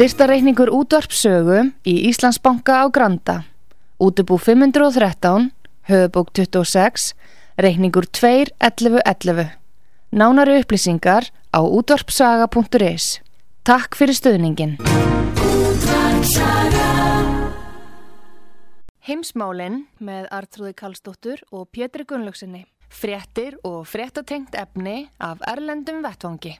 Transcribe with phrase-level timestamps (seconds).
[0.00, 3.34] Styrtareikningur útvarpsögu í Íslandsbanka á Granda.
[4.00, 5.50] Útubú 513,
[5.90, 7.12] höfubók 26,
[7.60, 9.50] reikningur 2.11.11.
[10.10, 13.20] Nánari upplýsingar á útvarpsaga.is.
[13.60, 14.80] Takk fyrir stöðningin.
[19.04, 26.58] Heimsmálinn með Artrúði Kallstóttur og Pétri Gunnlaugsinni fréttir og fréttatengt efni af Erlendum Vettvangi.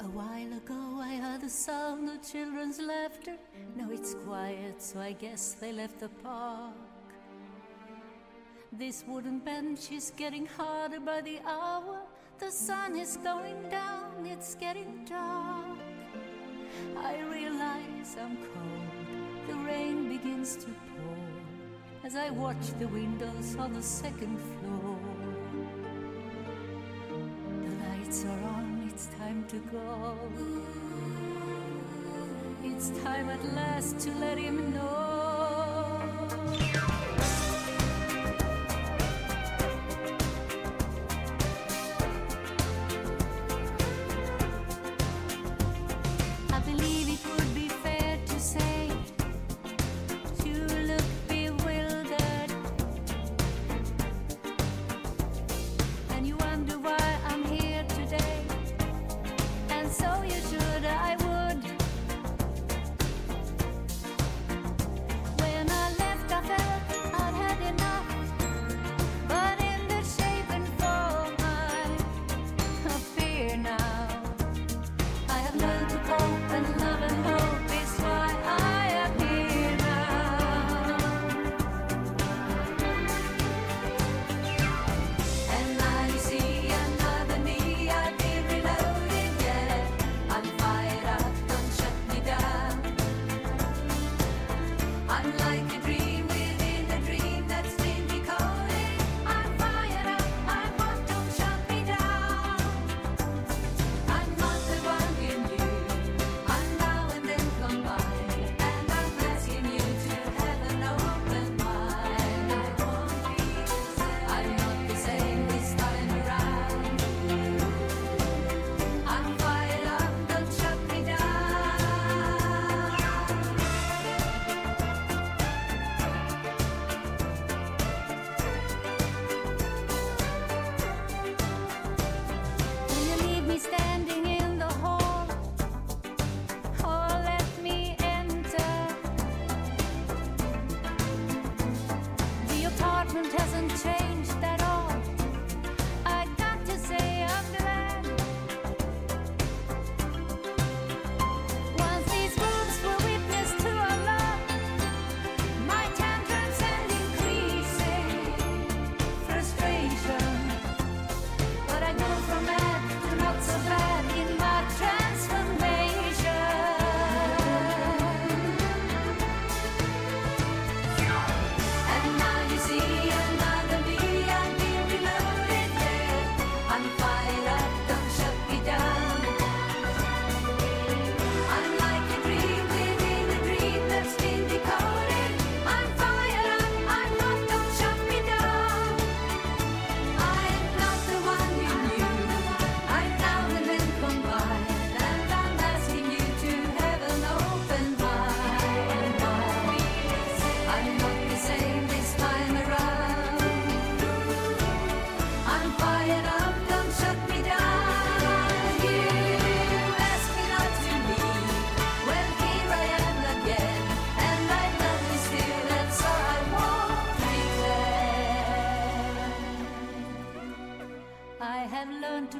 [0.00, 3.36] A while ago I heard the sound of children's laughter.
[3.76, 6.74] Now it's quiet so I guess they left the park.
[8.78, 12.02] This wooden bench is getting harder by the hour.
[12.38, 15.78] The sun is going down, it's getting dark.
[16.96, 20.70] I realize I'm cold, the rain begins to
[22.04, 24.98] as I watch the windows on the second floor.
[27.62, 30.18] The lights are on, it's time to go.
[32.62, 35.14] It's time at last to let him know.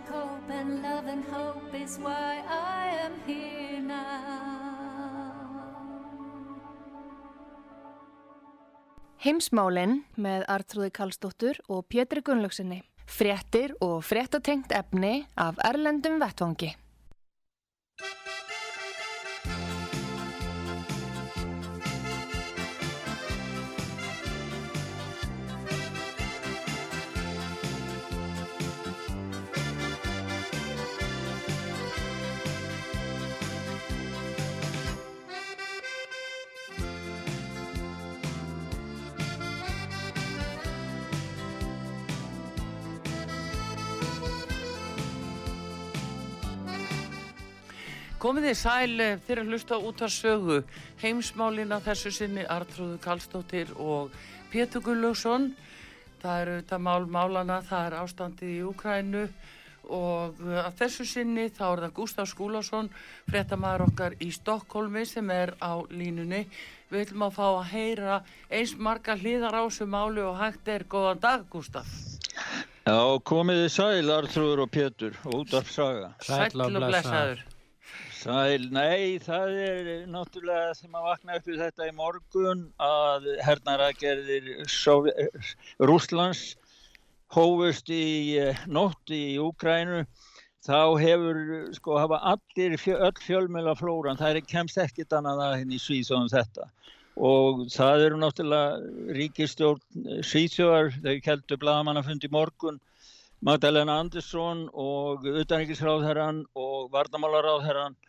[0.09, 5.35] cope, and love and hope is why I am here now.
[9.25, 12.83] Heimsmálinn með Artrúði Kallstóttur og Pétri Gunnlaugsinni.
[13.09, 16.75] Frettir og frettatengt efni af Erlendum Vettvangi.
[48.25, 50.63] Komið þið sæl eh, að hlusta út af sögu
[51.03, 54.15] heimsmálina þessu sinni Artrúðu Kallstóttir og
[54.49, 55.51] Pétur Gullugson.
[56.23, 59.27] Það eru þetta mál málana, það er ástandið í Úkrænu
[59.93, 62.89] og eh, að þessu sinni þá er það Gustaf Skúlason,
[63.29, 66.47] fréttamaður okkar í Stokkólmi sem er á línunni.
[66.89, 70.89] Við viljum að fá að heyra eins marga hlýðar á þessu máli og hægt er
[70.89, 71.93] góðan dag Gustaf.
[72.89, 76.15] Já, komiði sæl, Arþrúður og Pétur, út af saga.
[76.25, 77.51] Sæll og blessaður.
[78.25, 84.47] Sæl, nei, það er náttúrulega þegar maður vaknaði upp við þetta í morgun að hernaragerðir
[85.91, 86.45] Rúslands
[87.37, 90.07] hófust í eh, nótt í Úkrænu
[90.65, 91.41] þá hefur,
[91.77, 95.85] sko, hafa allir, fjö, öll fjölmjöla flóran, það er kemst ekkit annað að henni í
[95.85, 96.71] Svíþjóðum þetta.
[97.21, 102.81] Og það eru náttúrulega ríkistjórn Svíþjóðar, þau keldu bladamannafundi í morgun.
[103.45, 108.01] Magdalena Andersson og utanríkisráðherran og vardamálaráðherran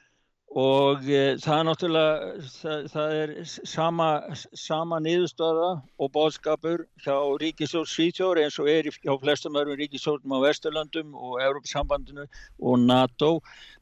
[0.54, 3.32] og e, það er náttúrulega, það, það er
[3.68, 4.08] sama,
[4.56, 5.70] sama niðurstöða
[6.00, 11.42] og bóðskapur hjá ríkisjórn Svíþjóður eins og er hjá flestum öðrum ríkisjórnum á Vesturlandum og
[11.44, 12.28] Európsambandinu
[12.62, 13.32] og NATO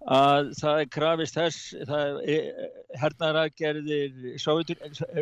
[0.10, 2.72] að það er krafist þess, það er
[3.04, 4.40] hernaragerðir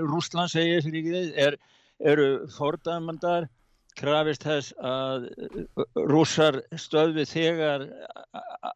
[0.07, 1.59] Rúsland segir fyrir er,
[1.99, 3.49] eru fordæmandar
[3.99, 5.29] krafist þess að
[6.11, 7.87] rússar stöðvi þegar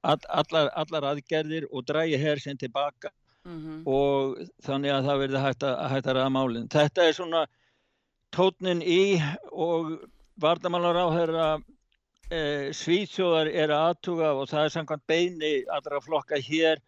[0.04, 3.14] allar, allar aðgerðir og drægi hér sem tilbaka
[3.46, 3.82] Mm -hmm.
[3.86, 6.70] og þannig að það verði hægt að, hægt að ræða málinn.
[6.74, 7.42] Þetta er svona
[8.34, 9.22] tótnin í
[9.52, 9.92] og
[10.42, 11.50] vardamálar á þeirra
[12.32, 12.40] e,
[12.74, 16.82] svíþjóðar er að aðtuga og það er samkvæmt beini allra flokka hér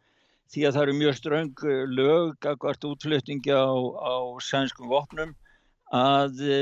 [0.49, 1.63] því að það eru mjög ströng
[1.99, 3.69] lög akkvært útflutningi á,
[4.01, 5.35] á sænskum vopnum
[5.93, 6.59] að e,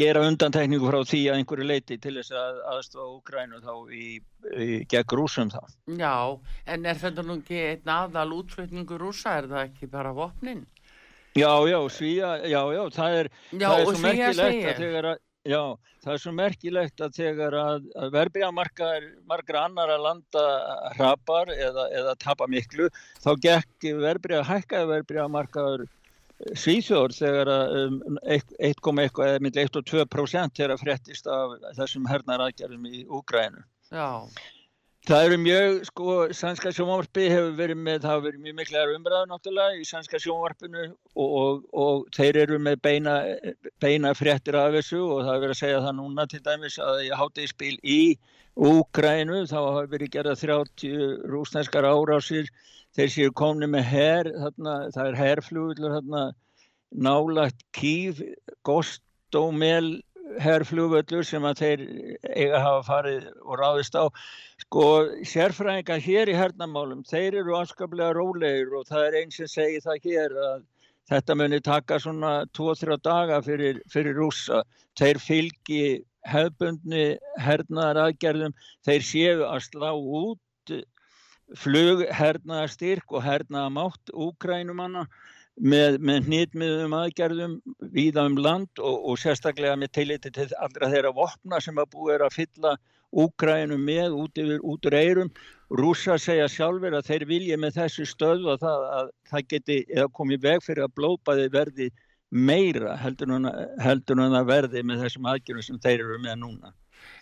[0.00, 4.06] gera undantekningu frá því að einhverju leiti til þess að aðstofa Úkrænu þá í,
[4.56, 5.60] í gegn rúsum þá.
[6.00, 6.14] Já,
[6.72, 10.64] en er þetta nú ekki einn aðal útflutningu rúsa, er það ekki bara vopnin?
[11.36, 15.62] Já, já, svíja, já, já, það er, Já, það er að þegar að, já,
[16.02, 20.48] það er svo merkilegt að þegar að, að verbreyðamarkaðar margra annara landa
[20.96, 22.88] hrapar eða, eða tapa miklu,
[23.22, 25.86] þá gekk verbreyða, hækkaði verbreyðamarkaður
[26.56, 32.88] Svíþjóður þegar um, 1,1 eða myndi 1 og 2% þegar að fréttist af þessum hernaraðgerðum
[32.88, 33.64] í Úgrænu.
[33.90, 34.24] Já,
[35.08, 39.30] Það eru mjög, sko, sænska sjónvarpi hefur verið með, það hefur verið mjög miklar umræður
[39.30, 43.14] náttúrulega í sænska sjónvarpinu og, og, og þeir eru með beina,
[43.80, 47.00] beina fréttir af þessu og það er verið að segja það núna til dæmis að
[47.06, 47.98] ég hátti í spil í
[48.60, 52.52] Úgrænu, þá hafa verið gerað 30 rúsneskar árásir,
[52.96, 56.22] þeir séu komni með her, þarna, það er herflugullur þarna
[56.90, 58.22] nálagt kýf,
[58.66, 60.00] gostómel
[60.38, 61.80] herflugvöllur sem að þeir
[62.28, 64.06] eiga hafa farið og ráðist á.
[64.62, 64.84] Sko
[65.26, 70.06] sérfræðingar hér í hernamálum þeir eru afskaplega rólegir og það er eins sem segir það
[70.06, 70.62] hér að
[71.10, 74.62] þetta muni taka svona 2-3 daga fyrir, fyrir rússa.
[74.98, 75.82] Þeir fylgi
[76.28, 78.54] hefbundni hernaðar aðgerðum
[78.86, 80.74] þeir séu að slá út
[81.58, 85.06] flug hernaðar styrk og hernaðar mátt úkrænumanna
[85.60, 87.58] með, með hnitmiðum aðgerðum
[87.94, 92.16] víða um land og, og sérstaklega með teiliti til allra þeirra vopna sem að búið
[92.16, 92.76] er að fylla
[93.10, 95.30] Úkrænu með út, yfir, út úr eirum.
[95.70, 99.78] Rúsa segja sjálfur að þeir vilja með þessu stöðu að það, að það geti
[100.14, 101.88] komið veg fyrir að blópaði verði
[102.30, 106.72] meira heldur en, að verði með þessum aðgerðum sem þeir eru með núna.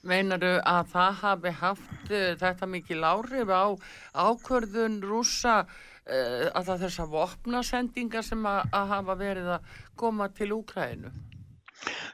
[0.03, 3.67] Meinaru að það hafi haft uh, þetta mikil áhrif á
[4.15, 10.53] ákvörðun rúsa uh, að það þessar vopnasendingar sem að, að hafa verið að koma til
[10.59, 11.15] Úkrænu?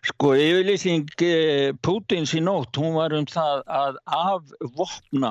[0.04, 5.30] Sko yfirlýsing eh, Pútins í nótt, hún var um það að afvopna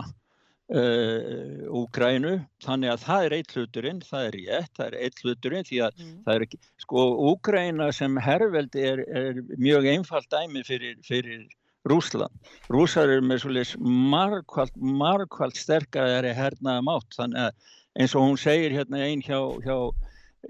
[0.73, 5.67] uh, Úkrænu, þannig að það er eitt hluturinn, það er rétt, það er eitt hluturinn
[5.69, 6.15] því að Mm.
[6.25, 11.45] það er ekki, sko Úkræna sem herveldi er, er mjög einfalt dæmi fyrir, fyrir
[11.89, 12.31] Rúsland.
[12.71, 18.73] Rúsar eru með svolítið margkvælt, margkvælt sterkari hernaða mátt, þannig að eins og hún segir
[18.73, 19.77] hérna einn hjá, hjá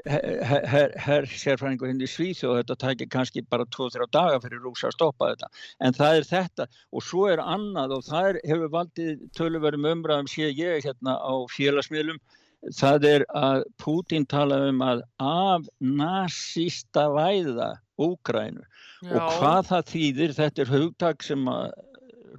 [0.09, 4.89] her, her, her sérfræðingu hindi í Svíþjóð þetta tækir kannski bara 2-3 daga fyrir rúsa
[4.89, 5.49] að stoppa þetta.
[5.85, 10.31] En það er þetta og svo er annað og það er, hefur valdið töluverðum umræðum
[10.31, 12.21] sé ég hérna á félagsmiðlum.
[12.79, 18.63] Það er að Pútín tala um að af nazista væða Úkrænu
[19.11, 21.73] og hvað það þýðir, þetta er hugtak sem að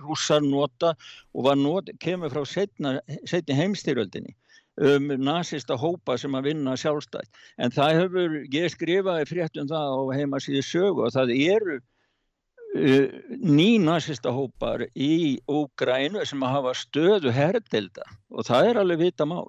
[0.04, 0.94] rússar nota
[1.34, 2.96] og var not, kemur frá setna,
[3.28, 4.34] setni heimstyröldinni
[4.82, 7.30] um nazista hópa sem að vinna sjálfstætt.
[7.62, 13.06] En það hefur, ég skrifaði frétt um það á heimasíðu sögu og það eru uh,
[13.38, 19.28] ný nazista hópar í Úgrænu sem að hafa stöðu herdelda og það er alveg vita
[19.28, 19.46] mál.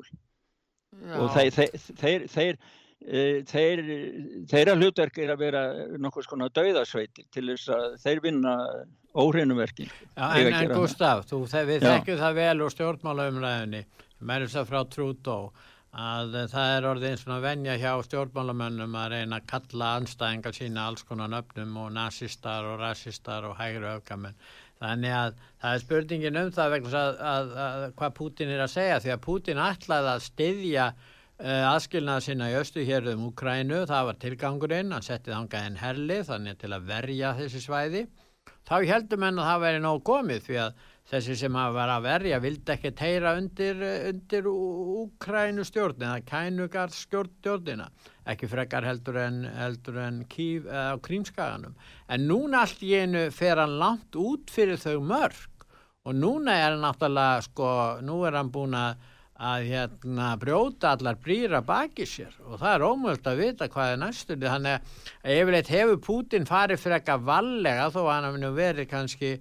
[0.96, 1.18] Já.
[1.20, 2.58] og þeir, þeir, þeir, þeir,
[3.06, 3.82] þeir,
[4.50, 5.62] þeirra hlutverk er að vera
[6.02, 8.56] nokkuð skona dauðasveitir til þess að þeir vinna
[9.16, 9.92] óhrinuverkin.
[10.16, 10.74] En, að en.
[10.74, 13.86] Gustaf, þú, þe- við þekkjum það vel úr stjórnmálaumræðinni,
[14.26, 15.48] mennum það frá Trudeau,
[15.96, 21.06] að það er orðið svona venja hjá stjórnmálamönnum að reyna að kalla anstæðingar sína alls
[21.08, 24.36] konar nöfnum og nazistar og rasistar og hægri öfgamenn.
[24.84, 28.64] Þannig að það er spurningin um það vegna þess að, að, að hvað Pútin er
[28.66, 30.88] að segja því að Pútin ætlaði að styðja
[31.40, 36.28] aðskilnaða sinna í östu hér um Ukrænu, það var tilgangurinn, hann setti þangað en herlið
[36.30, 38.04] þannig til að verja þessi svæði.
[38.66, 42.06] Þá heldum enn að það væri nóg komið því að þessi sem að vera að
[42.06, 47.90] verja vildi ekki teira undir, undir Úkrænu stjórn eða kænugard stjórnina
[48.26, 51.76] ekki frekar heldur en, heldur en kýf eða á krímskaganum.
[52.10, 55.68] En núna allt í einu fer hann langt út fyrir þau mörg
[56.06, 57.70] og núna er hann náttúrulega sko,
[58.06, 59.04] nú er hann búin að
[59.36, 62.32] að hérna brjóta allar brýra baki sér.
[62.48, 66.80] Og það er ómöld að vita hvað er næstunni þannig að yfirleitt hefur Pútin farið
[66.80, 69.32] fyrir eitthvað vallega þó að hann hafi nú verið kannski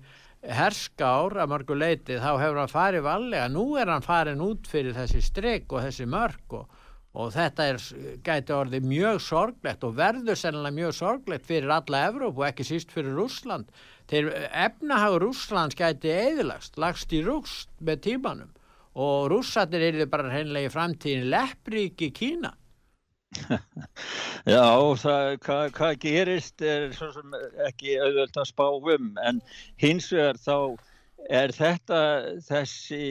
[0.45, 4.97] herskár að mörgu leiti þá hefur hann farið vallega nú er hann farin út fyrir
[4.97, 6.83] þessi streik og þessi mörg og,
[7.15, 7.79] og þetta er,
[8.27, 12.91] gæti orðið mjög sorglegt og verður sennilega mjög sorglegt fyrir alla Evróp og ekki síst
[12.93, 13.71] fyrir Rússland.
[14.11, 18.51] Þeir efnahagur Rússlands gæti eðilagst, lagst í rúst með tímanum
[18.95, 22.53] og rússarnir eru bara hreinlega í framtíðin leppríki Kína.
[24.55, 24.67] Já,
[25.01, 27.35] það, hvað, hvað gerist er svo sem
[27.67, 29.41] ekki auðvöld að spá um en
[29.83, 30.59] hins vegar þá
[31.33, 32.01] er þetta
[32.47, 33.03] þessi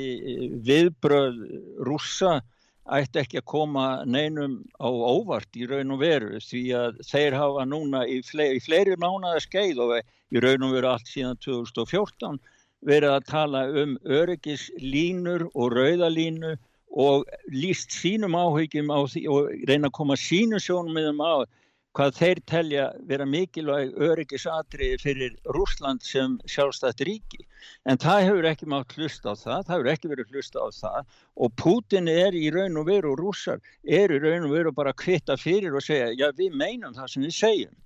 [0.64, 1.42] viðbröð
[1.84, 2.40] rússa
[2.84, 7.64] ætti ekki að koma neinum á óvart í raun og veru því að þeir hafa
[7.68, 12.42] núna í fleiri, í fleiri mánuða skeið og í raun og veru allt síðan 2014
[12.88, 16.56] verið að tala um öryggislínur og rauðalínu
[16.94, 21.46] og líst sínum áhyggjum á því og reyna að koma sínum sjónum á
[21.94, 27.44] hvað þeir telja vera mikilvæg öryggisatri fyrir Rúsland sem sjálfstætt ríki.
[27.86, 31.20] En það hefur ekki mátt hlusta á það, það hefur ekki verið hlusta á það
[31.46, 34.94] og Putin er í raun og veru og rússar er í raun og veru bara
[34.94, 37.78] að kvitta fyrir og segja já við meinum það sem við segjum.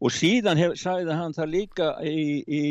[0.00, 2.62] Og síðan hef, sagði hann það líka í, í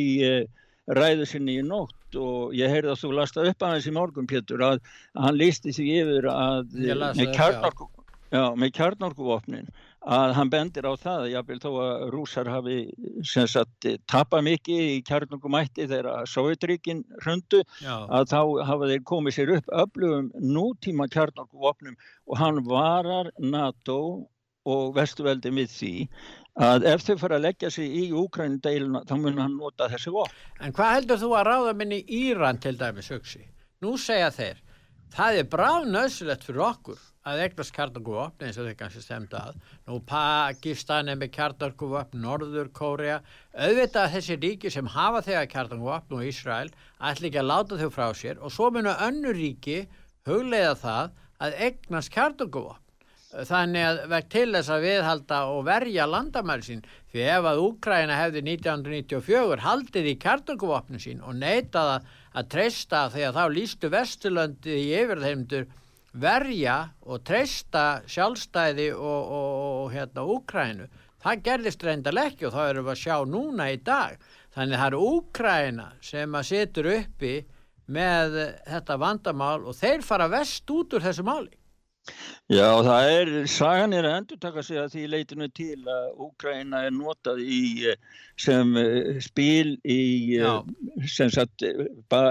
[0.88, 4.62] ræðu sinni í nótt og ég heyrði að þú lasta upp aðeins í morgun Pétur
[4.66, 4.80] að,
[5.16, 7.90] að hann lísti sig yfir að las með kjarnorku,
[8.32, 9.70] já, með kjarnorkuvopnin
[10.06, 12.78] að hann bendir á það að jáfnvel þó að rúsar hafi
[13.26, 18.40] sem sagt tapað mikið í kjarnorkumætti þegar Sovjetríkin hrundu að þá
[18.70, 21.98] hafa þeir komið sér upp öflugum nútíma kjarnorkuvopnum
[22.30, 24.00] og hann varar NATO
[24.66, 25.94] og vestuveldi við því
[26.56, 30.38] að ef þau fara að leggja sig í Úkrændeiluna þá mun hann nota þessi vopn.
[30.62, 33.44] en hvað heldur þú að ráða minni Íran til dæmis hugsi?
[33.82, 34.62] Nú segja þeir,
[35.12, 39.58] það er bráð nöðsulegt fyrir okkur að eignast kjarnorkuvopn eins og þeir kannski stemdu að.
[39.90, 43.20] Nú Pakistan er með kjarnorkuvopn, Norður Kórea,
[43.52, 46.70] auðvitað þessi ríki sem hafa þegar kjarnorkuvopn og Ísrael
[47.02, 49.88] ætla ekki að láta þau frá sér og svo munu önnur ríki
[50.30, 52.85] hugleiða það að eignast kjarnorkuvopn.
[53.44, 58.20] Þannig að vekk til þess að viðhalda og verja landamæri sín því ef að Úkraina
[58.20, 64.94] hefði 1994 haldið í kjarnorkuvopnu sín og neitað að, treysta að þá lístu Vesturlöndi í
[65.02, 65.68] yfirheimdur
[66.16, 69.52] verja og treysta sjálfstæði og, og,
[69.84, 70.88] og hérna Úkrainu.
[71.20, 74.16] Það gerðist reyndal ekki og það erum við að sjá núna í dag.
[74.56, 77.36] Þannig það eru Úkraina sem að situr uppi
[77.92, 81.52] með þetta vandamál og þeir fara vest út úr þessu máli.
[82.54, 86.84] Já, það er, sagan er að endur taka sig að því leitinu til að Úkraina
[86.86, 87.98] er notað í eh,
[88.38, 90.02] sem eh, spil í
[90.36, 90.52] Já.
[90.62, 91.66] eh, sem sagt
[92.12, 92.28] ba,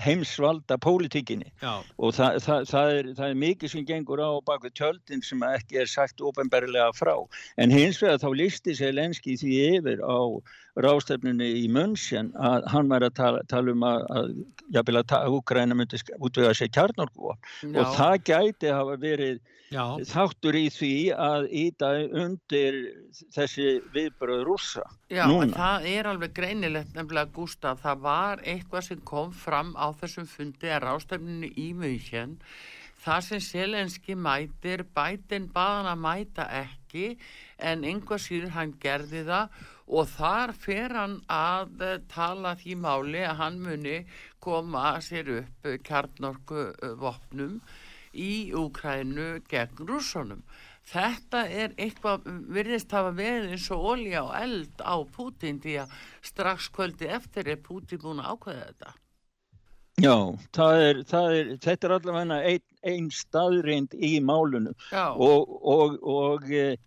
[0.00, 1.50] heimsvalda pólitíkinni.
[1.98, 5.82] Og það, það, það, er, það er mikið sem gengur á baku tjöldin sem ekki
[5.82, 7.14] er sagt ofinberlega frá.
[7.60, 10.20] En hins vegar þá listi sér lenski því yfir á
[10.80, 14.28] rástefnunni í München að hann var að tala, tala um að, að
[14.76, 19.40] jafnvel að Úkraina myndi útvega sér kjarnorku og það gæti hafa verið
[19.70, 21.90] já, þáttur í því að íta
[22.22, 22.80] undir
[23.34, 25.24] þessi viðbröð rússa Já,
[25.54, 30.70] það er alveg greinilegt nefnilega Gustaf, það var eitthvað sem kom fram á þessum fundi
[30.70, 32.38] að rástefninu í München
[33.00, 37.12] það sem Selenski mætir bætin baðan að mæta ekki
[37.70, 43.22] en einhvað síður hann gerði það og þar fer hann að eh, tala því máli
[43.26, 43.96] að hann muni
[44.42, 46.68] koma sér upp kjarnorku
[47.00, 47.58] vopnum
[48.14, 50.42] í Úkrænu gegn rússonum.
[50.90, 55.94] Þetta er eitthvað, virðist hafa verið eins og olja og eld á Pútin því að
[56.24, 58.96] strax kvöldi eftir er Pútin búin að ákveða þetta.
[60.00, 60.16] Já,
[60.56, 65.98] það er, það er, þetta er allavega einn ein staðreind í málunu Já, og, og,
[66.08, 66.78] og e,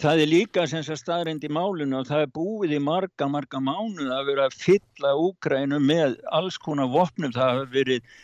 [0.00, 3.60] það er líka sem sagt staðreind í málunu og það er búið í marga, marga
[3.60, 7.34] mánuð að vera að fylla Úgrænu með alls konar vopnum.
[7.34, 8.16] Það hafa verið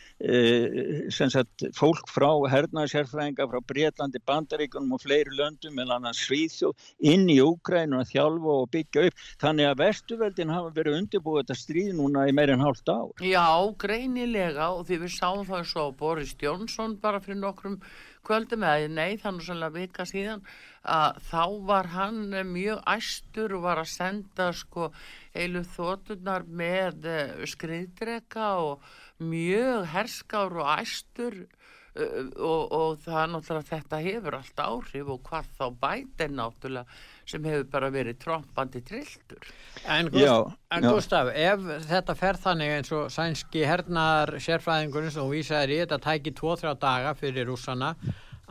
[1.32, 7.40] sagt fólk frá hernaðsérfræðinga frá Breitlandi, Bandaríkunum og fleiri löndum meðal annars Svíþjóð inn í
[7.42, 9.26] Úgrænu að þjálfa og byggja upp.
[9.42, 13.10] Þannig að vestuveldin hafa verið undirbúið þetta stríð núna í meirinn hálft ár.
[13.24, 13.50] Já,
[13.82, 17.80] greinilega og því við sáum það svo Boris Jónsson bara fyrir nokkrum
[18.26, 20.42] kvöldum eða nei, nú sannlega vika síðan
[20.82, 24.90] að þá var hann eh, mjög æstur og var að senda sko
[25.34, 28.86] heilu þóttunar með eh, skriðdreka og
[29.20, 35.22] mjög herskár og æstur uh, og, og það er náttúrulega þetta hefur allt áhrif og
[35.28, 39.46] hvað þá bætir náttúrulega sem hefur bara verið trompandi trilltur.
[39.86, 40.90] En, Já, Gust, en já.
[40.90, 46.00] Gustaf, ef þetta fer þannig eins og sænski hernar sérfræðingurinn sem þú vísaðir í, þetta
[46.08, 47.94] tæki 2-3 daga fyrir rússana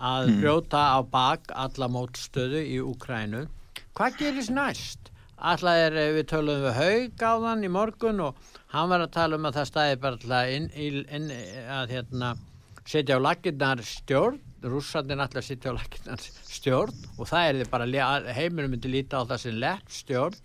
[0.01, 3.45] að brjóta á bak alla mótstöðu í Úkrænu.
[3.97, 5.10] Hvað gerist næst?
[5.41, 8.35] Alla er, eh, við töluðum við haug á þann í morgun og
[8.73, 11.29] hann var að tala um að það stæði bara alltaf inn, inn, inn
[11.65, 12.35] að hérna
[12.85, 14.39] setja á laginnar stjórn.
[14.61, 19.25] Rússarnir alltaf setja á laginnar stjórn og það er þið bara heiminum myndi líta á
[19.25, 20.37] það sem lett stjórn.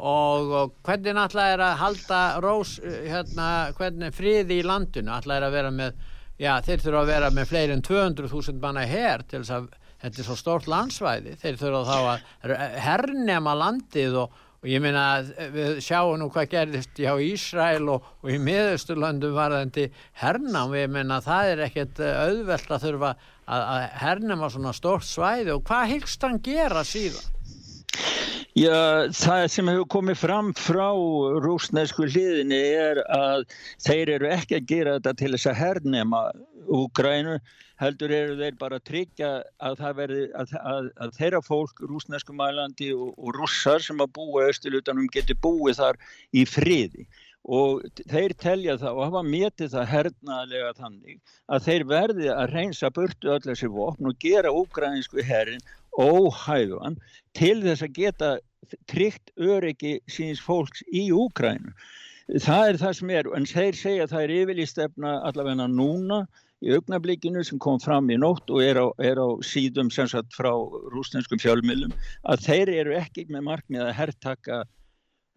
[0.00, 5.12] Og, og hvernig alltaf er að halda rós eh, hérna, hvernig friði í landinu?
[5.12, 6.00] Alltaf er að vera með
[6.40, 9.68] já þeir þurfa að vera með fleiri en 200.000 manna her til þess að
[10.02, 11.34] þetta er svo stórt landsvæði.
[11.40, 12.54] Þeir þurfa þá að
[12.84, 18.06] hernema landið og, og ég meina að við sjáum nú hvað gerðist hjá Ísrael og,
[18.20, 19.88] og í miðausturlöndum varðandi
[20.20, 25.08] hernam, ég meina það er ekkert eh, auðvelt að þurfa að, að hernema svona stórt
[25.08, 25.54] svæði.
[25.56, 27.36] Og hvað hyggst hann gera síðan?
[28.58, 30.88] Já, það sem hefur komið fram frá
[31.44, 33.44] rúsnesku hliðinni er að
[33.78, 36.22] þeir eru ekki að gera þetta til þess að hernema
[36.68, 37.38] Úgrænu,
[37.80, 39.30] heldur eru þeir bara að tryggja
[39.62, 44.46] að, verði, að, að, að þeirra fólk, rúsnesku mælandi og, og rússar sem að búa
[44.50, 46.00] austulutanum geti búið þar
[46.36, 47.08] í friði
[47.40, 52.90] og þeir telja það og hafa metið það hernaðlega þannig að þeir verði að reynsa
[52.92, 55.64] burtu öll þessi vopn og gera úgrænsku herrin
[55.96, 56.98] óhæfan
[57.34, 58.30] til þess að geta
[58.90, 61.72] tryggt öryggi síns fólks í Úkrænu.
[62.44, 66.20] Það er það sem er, en þeir segja að það er yfirlýstefna allavega núna
[66.60, 70.34] í augnablikinu sem kom fram í nótt og er á, er á síðum sem sagt
[70.36, 70.50] frá
[70.92, 71.94] rústenskum fjölmilum
[72.28, 74.58] að þeir eru ekki með markmið að herrtaka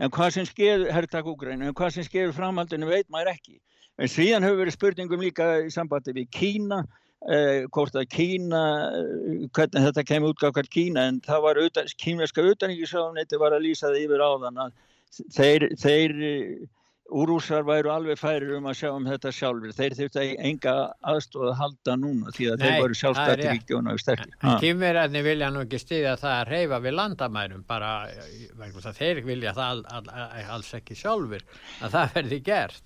[0.03, 3.59] en hvað sem sker herrtaka Úkrænu, en hvað sem sker framhaldinu veit maður ekki.
[4.01, 6.81] En síðan hefur verið spurningum líka í sambandi við Kína
[7.29, 8.63] eh, hvort að Kína,
[8.97, 13.91] eh, hvernig þetta kemur útgáð Kína, en það var utan, kínverska utanríkisráðuneyti var að lýsa
[13.91, 14.73] það yfir áðan að
[15.37, 16.15] þeir, þeir
[17.11, 19.73] úrúsar væru alveg færir um að sjá um þetta sjálfur.
[19.75, 20.75] Þeir þurftu enga
[21.11, 23.51] aðstóð að halda núna því að Nei, þeir voru það er sjálfstætt rétt.
[23.51, 24.37] ríkjón og sterkir.
[24.63, 27.91] Kýmverjarnir vilja nú ekki stiðja það að reyfa við landamærum bara,
[28.97, 31.45] þeir vilja það all, all, all, alls ekki sjálfur
[31.83, 32.83] að það verði gert.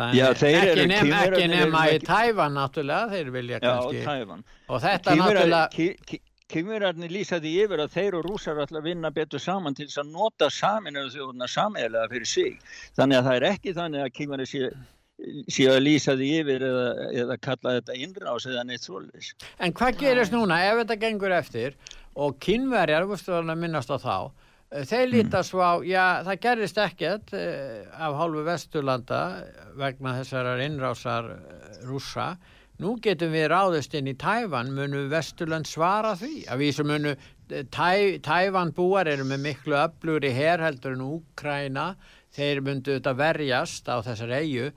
[0.00, 4.44] Já, ekki, nema, ekki nema í Tævan náttúrulega, þeir vilja Já, kannski Tævan.
[4.70, 6.20] og þetta náttúrulega
[6.50, 10.10] Kymverarnir lýsaði yfir að þeir og rúsar ætla að vinna betur saman til þess að
[10.14, 12.58] nota saminuðu þjóðuna sameiginlega fyrir sig.
[12.98, 14.72] Þannig að það er ekki þannig að kymverarnir sé,
[15.56, 16.84] sé að lýsa því yfir eða,
[17.22, 19.32] eða kalla þetta innrás eða neitt svoleiðis.
[19.62, 21.78] En hvað gerist núna ef þetta gengur eftir
[22.18, 24.16] og kynverjar, veistu að minnast á þá,
[24.70, 29.20] þeir líta svo á, já það gerist ekkert eh, af hálfu Vesturlanda
[29.78, 32.34] vegna þessar innrásar eh, rússa.
[32.80, 36.46] Nú getum við ráðist inn í Tævan, munu Vesturland svara því?
[36.48, 37.10] Að við sem munu,
[37.52, 41.90] eh, Tæ, Tævan búar eru með miklu öflugri herheldur en Úkræna,
[42.32, 44.70] þeir myndu þetta verjast á þessar eigu,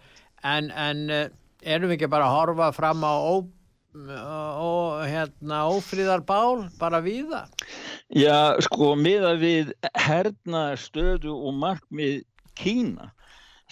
[0.44, 1.30] en, en eh,
[1.64, 3.36] erum við ekki bara að horfa fram á ó,
[3.94, 7.52] og hérna ófríðarbál bara við það
[8.18, 12.24] Já, sko, miða við herna stöðu og markmið
[12.58, 13.13] Kína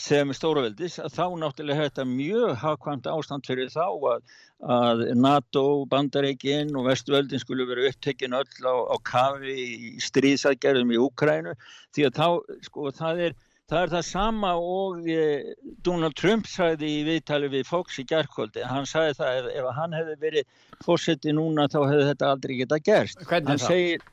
[0.01, 4.33] sem stóraveldis, að þá náttúrulega þetta mjög hagkvæmt ástand fyrir þá að,
[4.77, 10.99] að NATO, Bandaríkin og Vestuöldin skulle vera upptekinn öll á, á kafi í stríðsækjarðum í
[11.05, 11.55] Úkrænu
[11.93, 12.27] því að þá,
[12.67, 13.39] sko, það er
[13.71, 15.51] Það er það sama og eh,
[15.85, 18.65] Donald Trump sagði í viðtali við Fox í gerðkvöldi.
[18.67, 22.83] Hann sagði það ef, ef hann hefði verið fórseti núna þá hefði þetta aldrei getað
[22.89, 23.23] gerst.
[23.29, 23.69] Hvernig hann þá?
[23.69, 24.03] segir,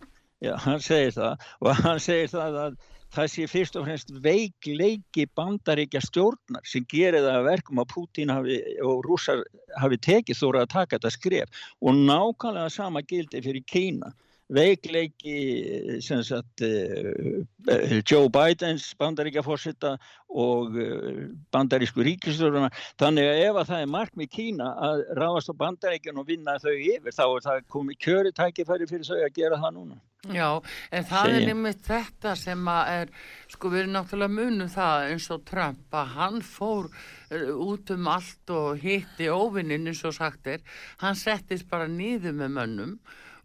[0.46, 2.78] já, hann segir það og hann segir það að
[3.14, 8.32] það sé fyrst og fremst veikleiki bandaríkja stjórnar sem gerir það að verkum að Putin
[8.32, 9.44] hafi, og rússar
[9.80, 11.62] hafi tekið þóra að taka þetta skref.
[11.80, 14.12] Og nákvæmlega sama gildi fyrir Kína
[14.48, 19.96] veikleiki sem sagt uh, Joe Bidens bandaríkjaforsetta
[20.28, 25.60] og uh, bandarísku ríkistjórnuna þannig að ef að það er markmið Kína að ráðast á
[25.64, 29.60] bandaríkjan og vinna þau yfir þá er það komið kjöri tækifæri fyrir þau að gera
[29.60, 30.00] það núna.
[30.34, 30.48] Já,
[30.90, 31.46] en það er Segja.
[31.46, 33.12] nefnitt þetta sem að er,
[33.52, 36.88] sko við erum náttúrulega munum það eins og Trump að hann fór
[37.68, 40.64] út um allt og hitti óvinnin eins og sagt er,
[41.04, 42.98] hann settist bara niður með mönnum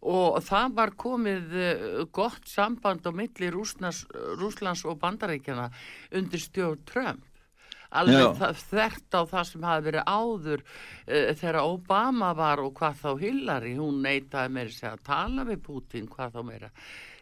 [0.04, 4.04] og það var komið uh, gott samband á milli Rúslands,
[4.40, 5.70] Rúslands og Bandaríkjana
[6.18, 7.24] undir stjórn Trump.
[7.94, 13.10] Alveg þvert á það sem hafi verið áður uh, þegar Obama var og hvað þá
[13.22, 16.72] Hillary, hún neitaði meira segja að tala við Putin, hvað þá meira.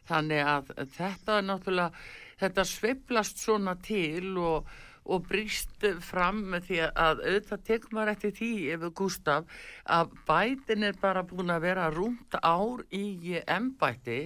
[0.08, 2.06] Þannig að þetta er náttúrulega,
[2.40, 4.72] þetta sveiflast svona til og,
[5.04, 10.86] og brýst fram með því að auðvitað tekur maður eftir því, ef Gustaf, að bætin
[10.88, 14.20] er bara búin að vera rúmt ár í embætti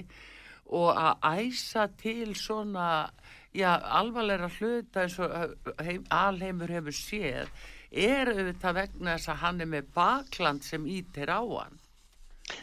[0.67, 3.09] og að æsa til svona
[3.55, 5.33] já, alvarleira hluta eins og
[5.81, 7.51] heim, alheimur hefur séð
[7.97, 11.79] er auðvitað vegna þess að hann er með bakland sem ítir á hann.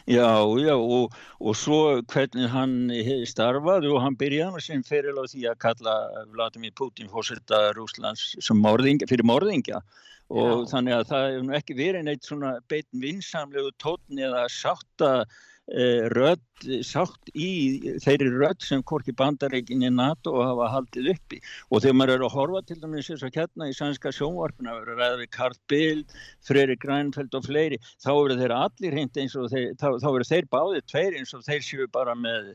[0.08, 0.28] Já,
[0.60, 1.78] já, og, og svo
[2.12, 5.96] hvernig hann hefði starfað og hann byrjaði sinn feril á því að kalla
[6.32, 9.82] Vladimir Putin fórsetta Rúslands sem morðingja, fyrir morðingja
[10.32, 10.70] og Já.
[10.72, 15.10] þannig að það hefur ekki verið neitt svona beitt vinsamlegu tónn eða sátta
[16.12, 16.42] rödd,
[16.84, 21.40] sátt í þeirri rödd sem hvorki bandareikinni NATO hafa haldið uppi.
[21.70, 25.22] Og þegar maður er að horfa til dæmis þess að kjarna í sænska sjónvarpina ræða
[25.22, 29.70] við Karl Bild, Freyri Grænfeld og fleiri, þá eru þeir allir hreint eins og þeir,
[29.80, 32.52] þá, þá eru þeir báðir tveir eins og þeir séu bara með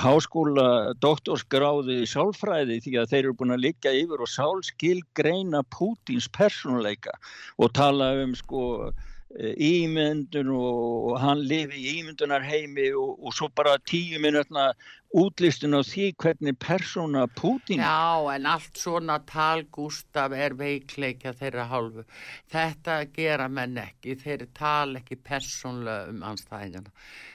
[0.00, 6.30] háskóla doktorsgráði í sálfræði því að þeir eru búin að liggja yfir og sálskilgreina Pútins
[6.32, 7.12] persónuleika
[7.58, 13.48] og tala um sko eh, ímyndun og hann lifi í ímyndunar heimi og, og svo
[13.56, 14.68] bara tíu minutna
[15.14, 21.66] útlistun á því hvernig persóna Pútín Já, en allt svona tal Gustaf er veikleikja þeirra
[21.70, 22.04] hálfu.
[22.50, 26.94] Þetta gera menn ekki, þeir tala ekki persónlega um anstæðingana.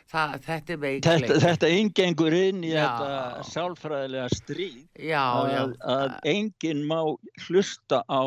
[0.10, 1.42] Það, þetta er þetta, veikleikja.
[1.46, 2.80] þetta ingengur inn í Já.
[2.88, 7.00] þetta sálfræðilega stríð Já, já, að, að enginn má
[7.48, 8.24] hlusta á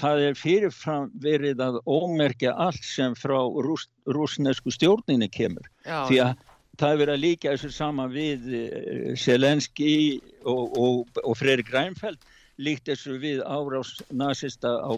[0.00, 6.20] það er fyrirfram verið að ómerkja allt sem frá rús, rúsnesku stjórninni kemur já, því
[6.24, 6.34] að
[6.76, 9.94] það er verið að líka þessu saman við eh, Selenski
[10.44, 12.26] og, og, og Freirik Reinfeldt
[12.60, 14.92] líkt þessu við árás nazista á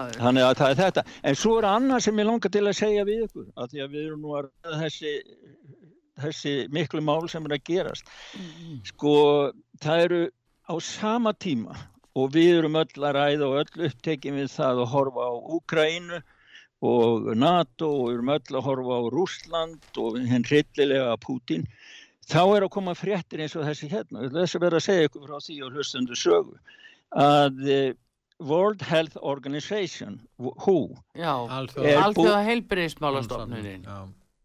[0.00, 1.02] er, Þannig að það er þetta.
[1.28, 3.90] En svo er annað sem ég langar til að segja við ykkur, að því að
[3.96, 4.46] við erum nú að
[4.80, 5.12] þessi,
[6.24, 8.14] þessi miklu mál sem er að gerast.
[8.88, 9.16] Sko,
[9.84, 10.22] það eru
[10.64, 11.76] á sama tíma
[12.14, 16.20] og við erum öll að ræða og öll upptekin við það að horfa á Úkraínu
[16.84, 21.66] og NATO og við erum öll að horfa á Rússland og henn hryllilega Pútín.
[22.24, 24.28] Þá er að koma fréttir eins og þessi hérna.
[24.32, 26.54] Þess að vera að segja ykkur frá því og hlustundu sögu
[27.20, 27.92] að eh,
[28.44, 31.84] World Health Organization, WHO, já, alþjóða.
[33.86, 33.98] Já.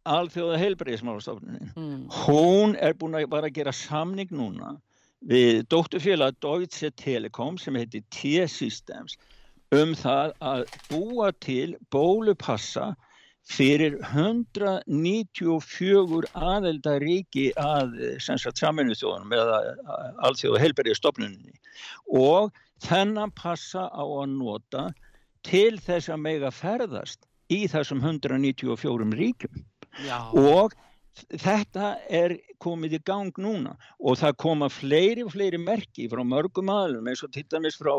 [0.09, 2.03] alþjóða heilbreyðismálastofnunin, Mm.
[2.25, 4.75] hún er búin að bara gera samning núna
[5.27, 9.17] við dótturfélag Deutsche Telekom sem heitir T-Systems
[9.75, 12.95] um það að búa til bólupassa
[13.49, 19.57] fyrir 194 aðeldaríki að sagt saminu þjóðunum eða
[20.27, 21.55] alþjóða heilbreyðistofnuninni
[22.19, 22.51] og
[22.85, 24.83] þennan passa á að nota
[25.47, 29.55] til þess að mega ferðast í þessum 194 ríkjum.
[30.05, 30.73] Já, og
[31.27, 36.71] þetta er komið í gang núna og það koma fleiri og fleiri merki frá mörgum
[36.73, 37.93] aðlum eins og dæmis frá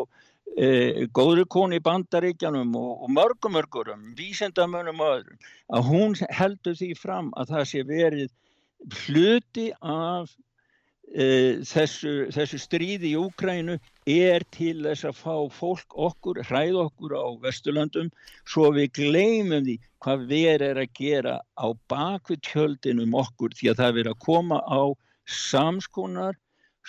[0.57, 5.41] e, góðri koni í bandaríkjanum og, og mörgum mörgurum, vísendamönum og öðrum,
[5.77, 8.31] að hún heldur því fram að það sé verið
[9.05, 10.33] hluti af
[11.11, 17.27] þessu, þessu stríði í Úkrænu er til þess að fá fólk okkur, hræð okkur á
[17.43, 18.11] Vesturlöndum
[18.47, 23.73] svo við gleymum því hvað við er að gera á bakvið tjöldin um okkur því
[23.73, 24.83] að það er að koma á
[25.27, 26.39] samskonar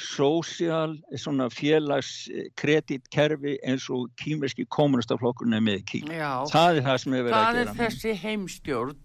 [0.02, 5.80] sósial, svona félagskreditkerfi eins og kýmerski kommunistaflokkurinn er með
[6.12, 6.32] já.
[6.52, 7.76] Það er það sem er verið Það að er gera.
[7.82, 9.00] þessi heimstjórn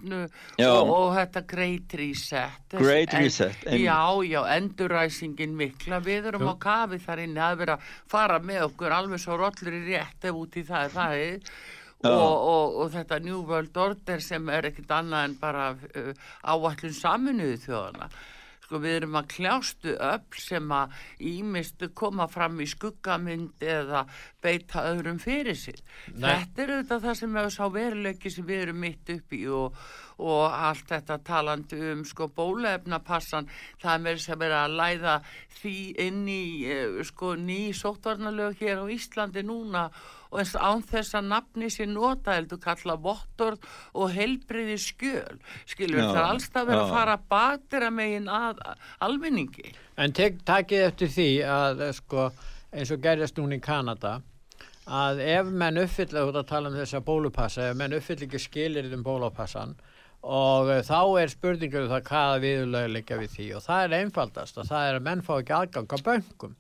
[0.59, 0.71] Já.
[0.73, 2.61] og, og þetta Great Reset.
[2.77, 3.87] Great en- Reset, einmitt.
[3.87, 5.97] Já, já, enduræsingin mikla.
[6.01, 6.51] Við erum Já.
[6.53, 10.21] á kafi þar inni að vera að fara með okkur alveg svo rollur í rétt
[10.25, 11.39] ef út í það er það er.
[12.07, 15.79] Og, og, og þetta New World Order sem er ekkit annað en bara uh,
[16.45, 18.09] áallun saminuðu þjóðana.
[18.66, 24.02] Sko við erum að kljástu öll sem að ímist koma fram í skuggamynd eða
[24.42, 25.79] beita öðrum fyrir sig.
[26.11, 26.33] Nei.
[26.33, 29.79] Þetta er auðvitað það sem er sá veruleiki sem við erum mitt upp í og,
[30.18, 33.48] og allt þetta talandi um sko bólefnapassan
[33.83, 35.16] það er með sem er að læða
[35.61, 41.17] því inn í eh, sko ný sóttvarnalög hér á Íslandi núna og eins án þess
[41.19, 45.41] að nafni sér nota heldur kalla vottorð og helbriði skjöl.
[45.69, 46.85] Skilur Já, það er alls að vera já.
[46.85, 47.19] að fara
[47.91, 48.62] megin að
[49.07, 49.75] almenningi.
[49.97, 52.31] En tek, takið eftir því að sko,
[52.73, 54.19] eins og gerðist núna í Kanada
[54.87, 58.39] að ef menn uppfylla, þú ert að tala um þessa bólupassa, ef menn uppfylla ekki
[58.39, 59.75] skilir um bólupassan
[60.27, 64.59] og eh, þá er spurningur um það hvaða liggja við því og það er einfaldast
[64.59, 66.57] og það er að menn fá ekki aðgang á bönkum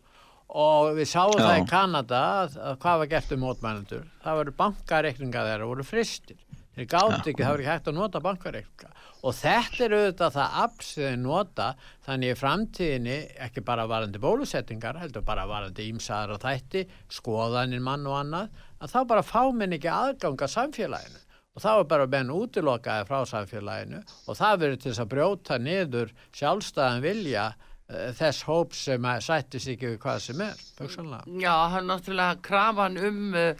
[0.48, 1.44] og við sáum Já.
[1.44, 5.86] það í Kanada að, að hvað var gert um mótmænendur það voru bankareikninga þeirra voru
[5.86, 8.90] fristir þeir gátt ekki, það var ekki hægt að nota bankareikninga.
[9.26, 11.68] Og þetta er auðvitað það apps þeir nota
[12.06, 16.84] þannig í framtíðinni ekki bara varandi bólusettingar heldur bara varandi ímsaðar og þætti
[17.16, 21.22] skoðanir mann og annað að þá bara fá menn ekki aðgang að samfélaginu.
[21.56, 25.56] Og þá er bara menn útilokaði frá samfélaginu og það verður til þess að brjóta
[25.62, 27.46] niður sjálfstæðan vilja
[27.86, 31.36] þess hóp sem að sættist ekki við hvað sem er, hugsanlega.
[31.38, 33.52] Já, hann náttúrulega krafan um uh,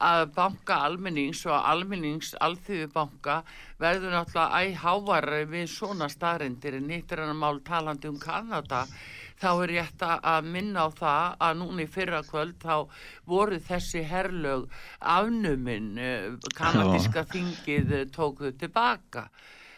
[0.00, 3.42] að banka almennings og almennings alþjóðu banka
[3.82, 8.86] verður náttúrulega æhávar við svona staðrindir en nýttir hann mál talandi um Kanada.
[9.40, 12.74] Þá er rétt að- að minna á það að núna í fyrra kvöld þá
[13.28, 14.66] voru þessi herlög
[15.00, 19.28] afnumin uh, kanadíska þingið uh, tókuð tilbaka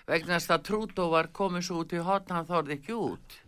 [0.07, 3.39] vegna þess að Trúdó var komið svo út í hotna hann þorði ekki út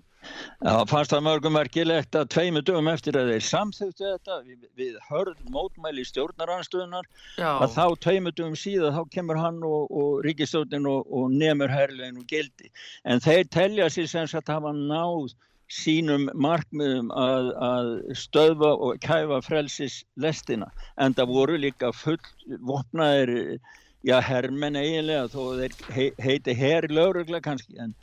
[0.64, 4.98] Já, fannst það mörgum merkilegt að tveimu dögum eftir að þeir samþugtu þetta við, við
[5.08, 7.08] hörð mótmæli stjórnaranstöðunar
[7.44, 12.20] að þá tveimu dögum síðan þá kemur hann og, og ríkistjórnin og, og nemur herlegin
[12.22, 12.70] og gildi.
[13.04, 15.34] En þeir telja sér sem sagt hafa náð
[15.72, 20.70] sínum markmiðum að, að stöðva og kæfa frelsis lestina.
[21.00, 22.20] En það voru líka full
[22.68, 23.58] vopnaðir,
[24.04, 27.94] já, hermenn eiginlega þó þeir he, heiti herri lögregla kannski en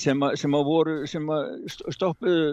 [0.00, 2.44] sem að, sem að voru, sem að st- stoppuðu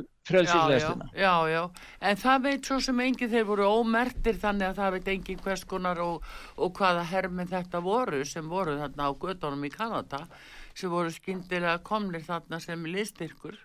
[0.52, 0.52] já,
[0.84, 1.62] já, já, já,
[2.10, 5.64] en það veit svo sem engin þeir voru ómertir þannig að það veit engin hvers
[5.72, 6.28] konar og,
[6.60, 10.26] og hvaða herminn þetta voru sem voru þarna á göttunum í Kanada
[10.76, 13.58] sem voru skyndilega komnir þarna sem listyrkur.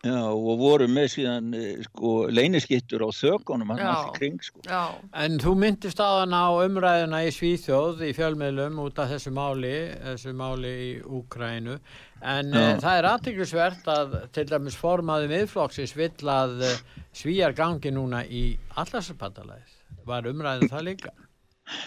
[0.00, 3.88] Já, og voru með síðan eh, sko, leyniskittur á þökunum hann Já.
[3.90, 4.62] allir kring sko.
[4.64, 9.74] Já, En þú myndist aðan á umræðuna í Svíþjóð í fjölmiðlum út af þessu máli,
[10.00, 11.76] þessu máli í Úkrænu.
[12.24, 12.62] En Já.
[12.62, 16.64] uh, það er aðtiklisvert að til dæmis formaði miðflokksins vill að
[17.12, 19.76] svíjar gangi núna í allarsapatalæð.
[20.08, 21.12] Var umræðin það líka?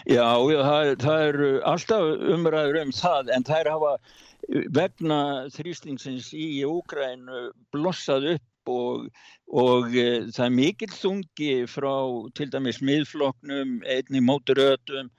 [0.08, 5.20] Já, já það, það eru alltaf umræður um það en þær hafa eh, vegna
[5.54, 9.10] þrýstingsins í Úgrænu blossað upp og,
[9.52, 11.96] og e, það er mikill þungi frá
[12.38, 15.12] til dæmis miðflokknum, einni móturötum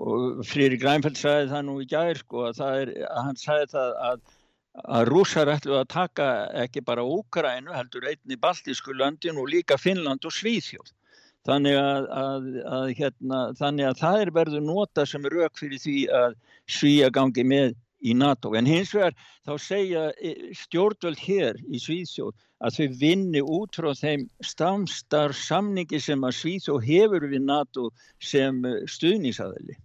[0.00, 3.72] og Frýri Grænfeld sagði það nú í gær sko að það er, að hann sagði
[3.74, 4.28] það að
[4.70, 6.26] að rússar ætlu að taka
[6.62, 10.92] ekki bara Úkrænu heldur einni baltísku löndin og líka Finnland og Svíþjóð.
[11.48, 15.80] Þannig að, að, að, hérna, þannig að það er verður nota sem er rauk fyrir
[15.80, 16.36] því að
[16.70, 18.54] Svíja gangi með í NATO.
[18.56, 23.90] En hins vegar þá segja eh, stjórnvöld hér í Svíþjóð að þau vinni út frá
[23.96, 27.90] þeim stamstar samningi sem að Svíþjóð hefur við NATO
[28.32, 29.78] sem eh, stuðningsaðili.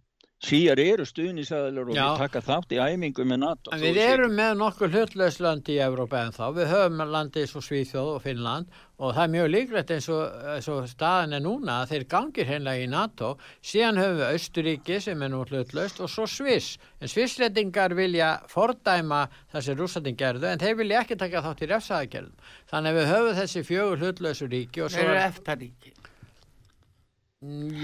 [0.45, 2.03] Svíjar eru stuðningsaðilar og Já.
[2.05, 3.71] við taka þátt í æfingu með NATO.
[3.73, 6.43] En við sé- erum með nokkur hlutlaus lönd í Evrópa en þá.
[6.53, 8.67] Við höfum landi eins og Svíþjóð og Finnland
[8.99, 10.21] og það er mjög líklegt eins og,
[10.53, 13.31] eins og staðan er núna að þeir gangir hennar í NATO.
[13.65, 16.77] Síðan höfum við Austuríki sem er nú hlutlaust og svo Sviss.
[17.01, 21.71] En Svissletingar vilja fordæma það sem rússandin gerðu en þeir vilja ekki taka þátt í
[21.73, 22.37] refsaðagerðum.
[22.71, 26.04] Þannig að við höfum þessi fjögur hlutlausu ríki og svo.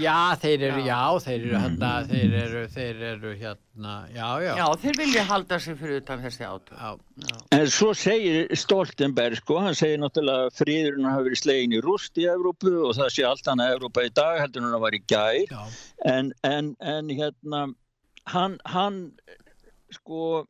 [0.02, 0.86] Já, þeir eru, Já.
[0.88, 4.52] já, þeir eru hérna, þeir eru, þeir eru hérna, já, já.
[4.58, 6.80] Já, þeir vilja halda sig fyrir utan þessi átöð.
[6.80, 7.36] já.
[7.58, 12.18] En svo segir Stoltenberg, sko, hann segir náttúrulega að friðurinn hafi verið slegin í rúst
[12.18, 15.02] í Evrópu og það sé allt annað Evrópa í dag heldur en það var í
[15.14, 15.38] gær.
[15.52, 15.62] já.
[16.16, 17.62] En, en, en hérna,
[18.34, 19.00] hann, hann,
[19.94, 20.46] sko,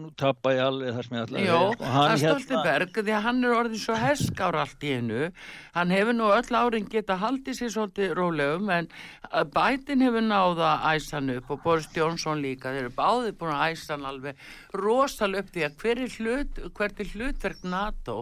[0.00, 2.98] nú tappa ég alveg það sem ég ætlaði Jó, að segja, sko, það er Stoltenberg
[2.98, 5.28] því að hann er orðin svo heskár allt í einu.
[5.74, 8.88] Hann hefur nú öll árin geta haldið sér svolítið rólegum en
[9.28, 12.72] uh, Biden hefur náða æsan upp og Boris Johnson líka.
[12.74, 17.04] Þeir eru báðið búin að æsan alveg rosalega upp því að hver er hlut hvert
[17.04, 18.18] er hlutverk NATO?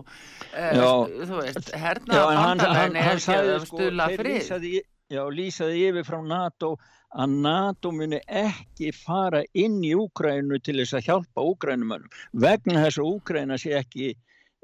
[0.53, 0.91] Já.
[1.07, 4.79] þú veist, hann, hann, bandalæni er ekki að sko, stula þeir frið.
[5.12, 6.77] já, lýsaði yfir frá NATO
[7.14, 13.01] að NATO muni ekki fara inn í Úkrænu til þess að hjálpa Úkrænumönnum vegna þess
[13.01, 14.12] að Úkræna sé ekki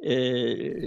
[0.03, 0.17] e,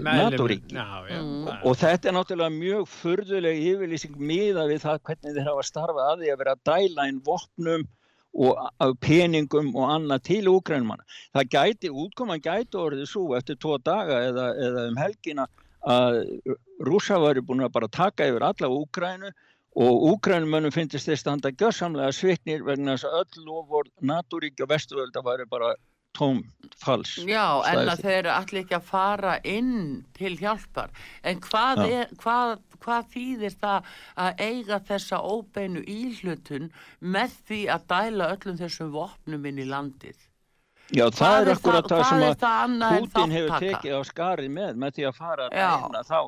[0.04, 0.76] NATO-ríki.
[0.76, 1.50] Mm.
[1.64, 6.24] Og þetta er náttúrulega mjög furðuleg yfirlýsing miða við það hvernig þeir hafa starfað að
[6.24, 7.88] því að vera að dæla inn vopnum
[8.36, 11.06] og af peningum og annað til úkrænumanna.
[11.32, 15.48] Það gæti, útkoman gæti orðið svo eftir tvo daga eða, eða um helgina
[15.86, 16.20] að
[16.84, 19.32] rúsa væri búin að bara taka yfir alla Úkrænu
[19.76, 25.46] og Úkrænumönnum finnst þeir standa gjörsamlega sviknir vegna þess að öll lofvort naturíkja vesturölda væri
[25.52, 25.74] bara
[26.16, 26.44] tóm
[26.80, 27.18] fals.
[27.28, 30.94] Já, en að þeir allir ekki að fara inn til hjálpar.
[31.28, 32.54] En hvað, er, hvað,
[32.86, 39.46] hvað þýðir það að eiga þessa óbeinu íhlutun með því að dæla öllum þessum vopnum
[39.52, 40.16] inn í landið?
[40.94, 44.50] Já, það Hvað er akkurat það- það sem að það Putin hefur tekið á skarið
[44.54, 46.20] með, með því að fara að að þá,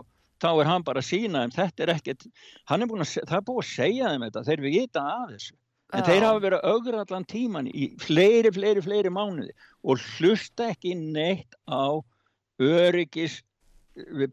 [0.44, 2.28] þá er hann bara að sína þeim, þetta er ekkert,
[2.70, 5.56] hann er búin að, það er búin að segja þeim þetta, þeir vita af þessu.
[5.96, 6.08] En Já.
[6.10, 9.54] þeir hafa verið augur allan tíman í fleiri, fleiri, fleiri mánuði
[9.88, 11.96] og hlusta ekki neitt á
[12.60, 13.40] öryggis,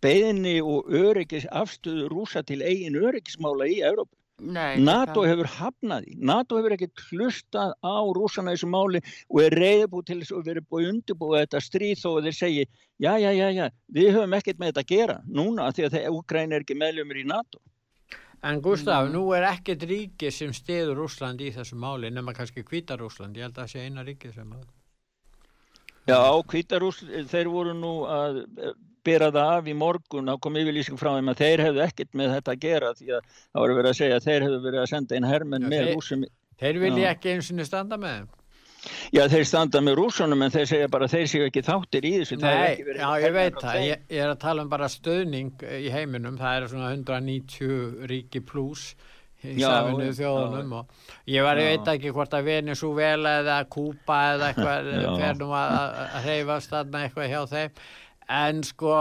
[0.03, 4.17] beðinni og öryggis afstöðu rúsa til eigin öryggismála í Európa.
[4.45, 6.15] Nei, NATO það- hefur hafnað því.
[6.31, 10.45] NATO hefur ekki hlustað á rúsana í þessu máli og er reyðbúið til þess og
[10.45, 12.65] verið búið undirbúið þetta stríð þó að þeir segi
[13.01, 16.11] já, já, já, já, við höfum ekkert með þetta að gera núna af því að
[16.19, 17.61] Úgræn er ekki meðlumir í NATO.
[18.45, 23.01] En Gustaf, nú er ekkert ríki sem stiður Rúsland í þessu máli nema kannski hvítar
[23.01, 23.37] Rúsland.
[23.37, 24.67] Ég held að það sé eina ríki sem að...
[26.05, 26.21] Já,
[26.53, 26.99] Hvítarús,
[27.31, 28.43] þeir voru nú að
[29.05, 32.15] eh, bera það af í morgun, þá kom yfirlýsing frá þeim að þeir hefðu ekkert
[32.21, 34.81] með þetta að gera því að það voru verið að segja að þeir hefðu verið
[34.85, 36.25] að senda inn hermenn Já, með þeir- rúsum.
[36.65, 37.13] Þeir vilja Já.
[37.17, 38.33] ekki eins og standa með þeim.
[39.17, 42.37] Já, þeir standa með rúsunum en þeir segja bara þeir séu ekki þáttir í þessu.
[42.43, 43.79] Nei, já, ég veit það.
[43.81, 46.37] Ég, ég er að tala um bara stöðning í heiminum.
[46.37, 48.95] Það er svona 190 ríki pluss
[49.45, 50.87] í Já, saminuðu já, þjóðunum og
[51.29, 55.11] ég var, ég veit ekki hvort að Venezuela eða Kúpa eða eitthvað Já.
[55.21, 57.83] fer nú að, að- að hreyfast þarna eitthvað hjá þeim
[58.29, 58.95] en sko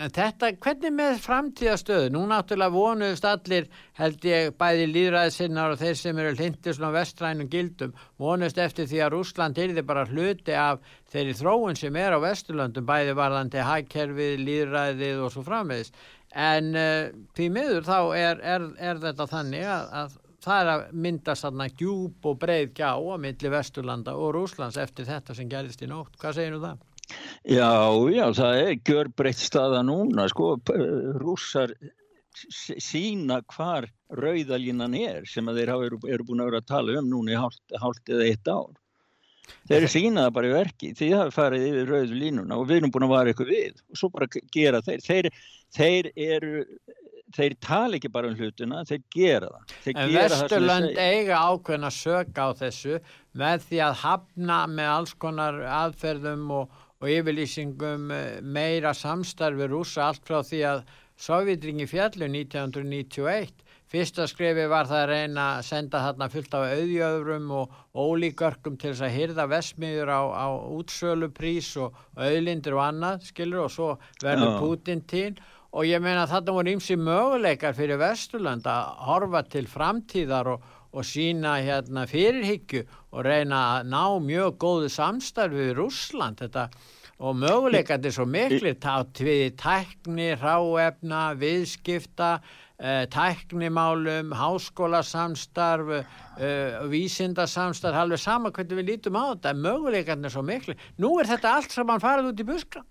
[0.00, 3.66] þetta, hvernig með framtíðastöðu nú náttúrulega vonuðust allir
[3.98, 9.02] held ég bæði líðræðisinnar og þeir sem eru hlindið svona vestrænum gildum vonuðust eftir því
[9.04, 10.80] að Rússland yrði bara hluti af
[11.12, 15.92] þeirri þróun sem er á Vesturlöndum bæði varðandi hagkerfið, líðræðið og svo framvegis
[16.32, 20.86] en uh, því miður þá er, er, er þetta þannig að, að það er að
[21.04, 25.84] myndast þarna djúb og breið gjá á milli Vesturlanda og Rússlands eftir þetta sem gerist
[25.84, 26.16] í nótt.
[26.18, 26.80] Hvað segir þú það?
[27.48, 27.70] Já,
[28.14, 30.76] já, það er gjörbreytt staða núna, sko, p-
[31.22, 31.72] rússar
[32.80, 37.10] sína hvar rauðalínan er sem að þeir eru, eru búin að vera að tala um
[37.10, 38.70] núna í hálft, eða eitt ár.
[39.68, 42.78] Þeir sína það bara í verki, því það hafa farið yfir rauðu línuna og við
[42.80, 45.02] erum búin að vara eitthvað við og svo bara gera þeir.
[45.04, 45.28] Þeir,
[45.76, 46.62] þeir eru,
[47.36, 49.74] þeir tala ekki bara um hlutina, þeir gera það.
[49.84, 51.08] Þeir En gera það Vesturlönd segja.
[51.18, 52.96] eiga ákveðna sök á þessu
[53.42, 60.06] með því að hafna með alls konar aðferðum og, og yfirlýsingum eh, meira samstarfi rúsa
[60.08, 60.84] allt frá því að
[61.22, 63.52] Sovjetringi fjallu 1991.
[63.92, 68.94] Fyrsta skrefi var það að reyna að senda þarna fullt af auðjöfrum og ólíkörkum til
[68.94, 73.90] þess að hyrða vesmiður á, á útsöluprís og auðlindir og annað, skilur, og svo
[74.24, 74.58] verður Já.
[74.62, 75.34] Putin til
[75.72, 80.66] og ég meina að þetta voru ymsi möguleikar fyrir Vesturland að horfa til framtíðar og,
[80.92, 86.68] og sína hérna fyrirhyggju og reyna að ná mjög góðu samstarfi við Rússland þetta
[87.22, 92.32] og möguleikandi svo miklir tátt við tækni, ráefna, viðskipta,
[92.82, 100.80] uh, tæknimálum, háskólasamstarf, uh, vísindasamstarf, alveg sama hvernig við lítum á þetta, möguleikandi svo miklir.
[100.98, 102.88] Nú er þetta allt saman farið út í buskan.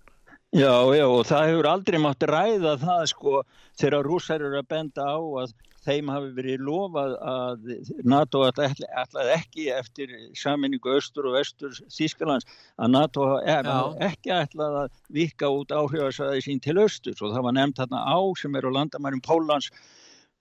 [0.52, 3.38] Já, já, og það hefur aldrei mátt ræða það sko
[3.80, 5.54] þegar rússar eru að benda á að
[5.86, 7.70] þeim hafi verið lofað að
[8.08, 12.46] NATO ætlaði ætlaði ekki eftir saminningu austur og vestur Þískalands
[12.78, 17.22] að NATO ekki ætlað að vika út áhrifasæði sín til austurs.
[17.22, 19.70] Og það var nefnt þarna á sem er á landamærum Pólans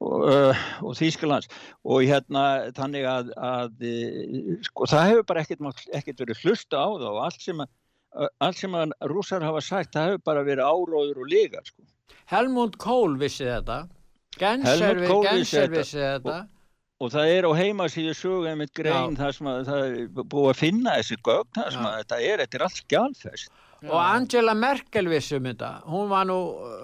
[0.02, 1.50] og, uh, og Þýskalands.
[1.86, 2.46] Og hérna
[2.78, 7.24] þannig að, að eh, sko það hefur bara ekkert, ekkert verið hlusta á það og
[7.28, 7.78] allt sem að
[8.44, 11.86] allt sem að rússar hafa sagt það hefur bara verið áróður og ligar sko.
[12.32, 13.86] Helmut Kohl vissi þetta,
[14.40, 16.22] Genser, Helmut Kohl vissi Genser þetta.
[16.22, 16.38] þetta.
[17.02, 20.62] og það er á heimasíðu sögu einmitt grein þar sem að það er búið að
[20.62, 21.90] finna þessi gögn þar sem Já.
[21.90, 23.52] að þetta er, þetta er allt skjálfest
[23.90, 25.70] Og Angela Merkel vissi um þetta.
[25.90, 26.36] Hún var nú,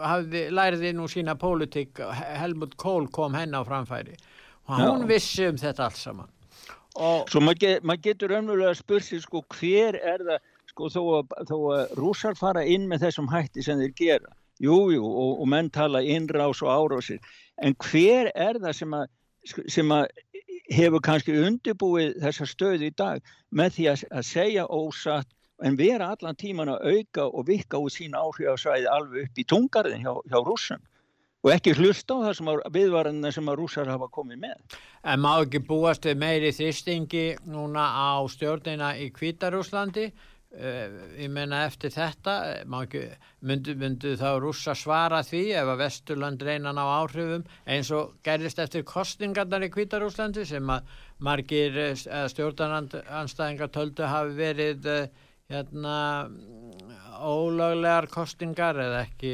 [0.02, 2.00] hafði, læriði nú sína pólitík,
[2.42, 4.16] Helmut Kohl kom henni á framfæri.
[4.66, 4.88] Og Já.
[4.90, 6.32] hún vissi um þetta allt saman.
[6.98, 10.40] Og Svo maður get, mað getur önnulega að spurt sig sko hver er það
[10.72, 14.34] sko þó að, þó að rússar fara inn með þessum hætti sem þeir gera.
[14.64, 17.22] Jú, jú, og, og menn tala innrás og árásir.
[17.62, 19.08] En hver er það sem að,
[19.70, 20.08] sem að
[20.74, 23.22] hefur kannski undirbúið þessa stöðu í dag
[23.56, 25.30] með því að, að segja ósatt
[25.64, 30.06] en vera allan tíman að auka og vikka úr sína áhrifasvæði alveg upp í tungarðin
[30.06, 30.84] hjá, hjá rússum.
[31.46, 34.78] og ekki hlusta á það sem að viðvaranna sem að rússar hafa komið með.
[35.06, 40.10] En má ekki búast meiri þýstingi núna á stjórnina í Kvítarúslandi?
[40.48, 43.02] Uh, ég menna eftir þetta, eh, ekki,
[43.44, 48.14] myndu, myndu þá rússa svara því ef að Vesturland reyna að ná áhrifum eins og
[48.24, 50.88] gerist eftir kostningarnar í Kvítarúslandi sem að
[51.20, 55.98] margir uh, stjórnarnanstæðingar töldu hafi verið uh, hérna
[57.18, 59.32] ólöglegar kostingar eða ekki,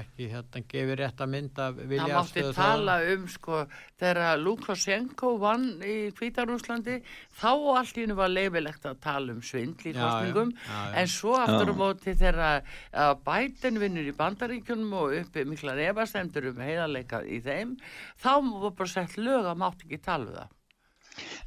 [0.00, 3.60] ekki hérna gefið rétt að mynda Það vilja mátti tala um sko
[4.00, 6.96] þegar Lukashenko vann í Hvítarúslandi
[7.38, 10.78] þá allt í hennu var leifilegt að tala um svindl í Já, kostningum já, já,
[10.80, 10.94] já.
[11.02, 16.50] en svo aftur á móti þegar að Biden vinnur í bandaríkjunum og uppi mikla refastendur
[16.54, 17.76] um heiðarleika í þeim
[18.16, 18.32] þá
[18.64, 20.56] var bara sett lög að mátt ekki tala um það.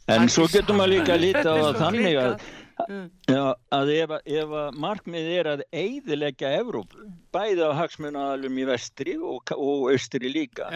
[0.04, 2.52] En Það svo getur maður líka að líta á það þannig að.
[3.30, 3.44] Já,
[3.76, 9.88] að ef, ef markmið er að eiðilegja Evrópu, bæði á hagsmunaðalum í vestri og, og
[9.92, 10.68] austri líka,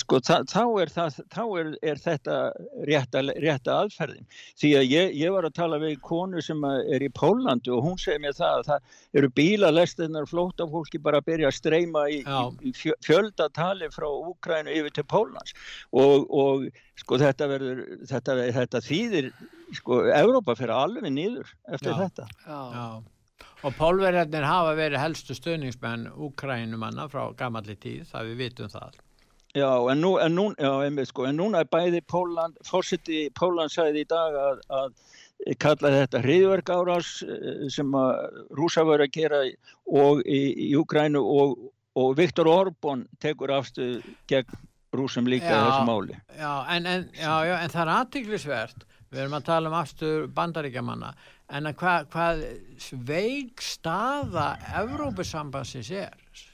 [0.00, 2.36] sko, þá, er, það, þá er, er þetta
[2.90, 4.26] rétta, rétta aðferðin.
[4.60, 7.84] Því að ég, ég var að tala við konu sem að er í Pólandi og
[7.86, 12.20] hún segir mér það að það eru bílalestinnar flótafólki bara að byrja að streyma í,
[12.24, 15.54] í, í fjö- fjöldatali frá Úkrænu yfir til Pólans
[15.92, 16.66] og, og
[17.00, 17.80] sko þetta verður,
[18.10, 19.30] þetta, þetta þýðir,
[19.78, 21.98] sko, Evrópa fyrir alveg niður eftir Já.
[22.04, 22.26] þetta.
[22.44, 22.84] Já.
[23.60, 29.00] Og pólverjarnir hafa verið helstu stöðningsmenn Úkrænumanna frá gamalli tíð, það við vitum það.
[29.50, 33.72] Já, en, nú, en, nú, já, einmitt, sko, en núna er bæði Póland, fórseti Póland
[33.74, 37.10] sagði í dag að, að kalla þetta hriðverk árás
[37.74, 39.42] sem að rúsa voru að gera
[39.90, 41.56] og í, í Ukrænu og,
[41.98, 43.98] og Viktor Orbán tekur afstuð
[44.30, 44.54] gegn
[44.94, 45.58] rúsum líka Já.
[45.66, 46.20] þessu máli.
[46.38, 47.34] Já, en, en, já,
[47.74, 51.12] það er aðtiklisvert, við erum að tala um afstur bandaríkjamanna,
[51.50, 52.28] en að hvað hva
[52.80, 56.46] sveig staða Evrópusambansins er.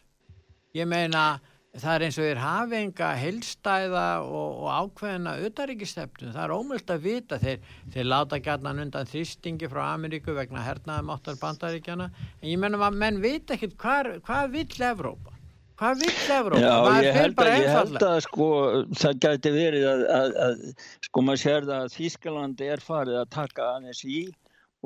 [0.76, 1.38] Ég meina,
[1.76, 6.32] það er eins og þeir hafi enga heilstæða og, og ákveðina utaríkistefnu.
[6.32, 7.38] Það er ómöld að vita.
[7.42, 12.10] Þeir, þeir láta gætnan undan þrýstingi frá Ameríku vegna hernaðum áttar bandaríkjana.
[12.42, 15.36] En ég meina, að menn vita ekkit hvað, hvað vill Evrópa?
[15.76, 16.64] Hvað vill Evrópa?
[16.64, 18.48] Já, ég fer held, bara að, ég held að sko,
[18.96, 23.32] það gæti verið að, að, að sko maður sér það að Þískaland er farið að
[23.36, 24.20] taka aðeins í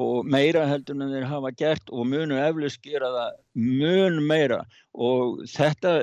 [0.01, 4.61] og meira heldur en þeir hafa gert og munu eflust gera það mun meira.
[4.95, 5.95] Og þetta,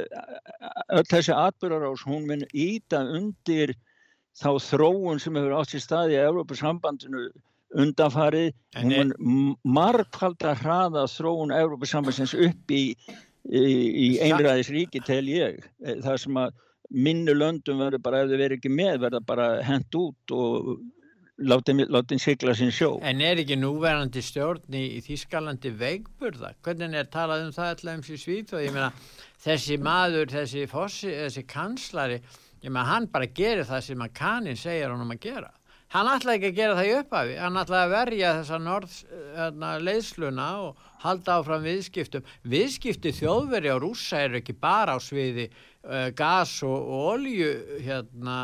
[0.94, 3.76] öll þessi atbyrgarás, hún mun íta undir
[4.38, 7.30] þá þróun sem hefur átt sér staði í Evrópusambandinu
[7.78, 12.84] undanfarið, hún mun margfald að hraða þróun Evrópusambandsins upp í
[13.48, 15.62] í, í einræðisríki tel ég.
[15.84, 16.56] Eh, það sem að
[16.90, 20.78] minni löndum verður bara ef þau verður ekki með verður bara hent út og
[21.38, 26.54] látin, sigla sin sjó En er ekki núverandi stjórn í, í Þískalandi veikburða?
[26.66, 28.92] Hvernig er talað um það allavega um sér svíð og ég meina
[29.44, 32.22] þessi maður, þessi fossi, þessi kanslari,
[32.64, 35.52] ég meina hann bara gerir það sem að kaninn segir honum að gera.
[35.94, 38.96] Hann ætlaði ekki að gera það í upphafi, hann ætlaði að verja þessa norð,
[39.38, 42.26] hérna, leiðsluna og halda áfram viðskiptum.
[42.52, 47.50] Viðskipti þjóðveri á rússa eru ekki bara á sviði uh, gas og, og olju
[47.88, 48.36] hérna,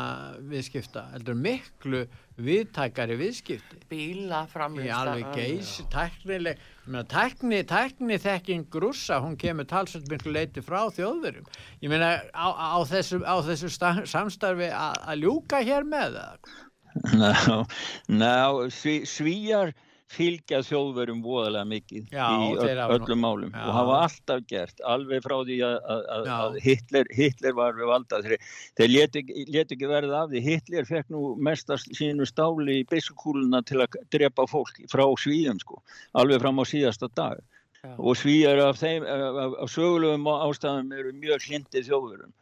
[0.48, 2.06] viðskipta, heldur miklu
[2.40, 3.82] viðtækari viðskipti.
[3.92, 4.96] Bíla Í framlýsta.
[5.04, 10.86] alveg geis, tæknileg, ég meina, tækni, tækni þekking rússa, hún kemur talsvöld miklu leiti frá
[10.96, 11.44] þjóðverjum.
[11.84, 16.54] Ég meina, á, á þessu, á þessu sta- samstarfi að ljúka hér með það.
[16.94, 17.32] Ná,
[18.08, 18.36] ná
[18.70, 19.72] sví, svíjar
[20.14, 23.62] fylgja þjóðverjum voðalega mikið Já, í öll, öllum málum Já.
[23.64, 28.36] og hafa alltaf gert alveg frá því að, Hitler, Hitler var við valda þeir,
[28.78, 33.64] þeir ekki, létu ekki verða af því Hitler fekk nú mestast sínu stáli í byssukúluna
[33.66, 35.80] til að drepa fólk frá svíðum sko,
[36.20, 37.42] alveg fram á síðasta dag
[37.82, 37.92] Já.
[37.98, 42.32] og svíjar af af, af, sögulegum ástæðum eru mjög hlindið þjóðverjum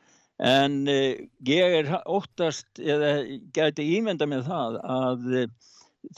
[0.43, 3.15] en uh, ég er óttast eða
[3.55, 5.51] gæti ímynda með það að uh,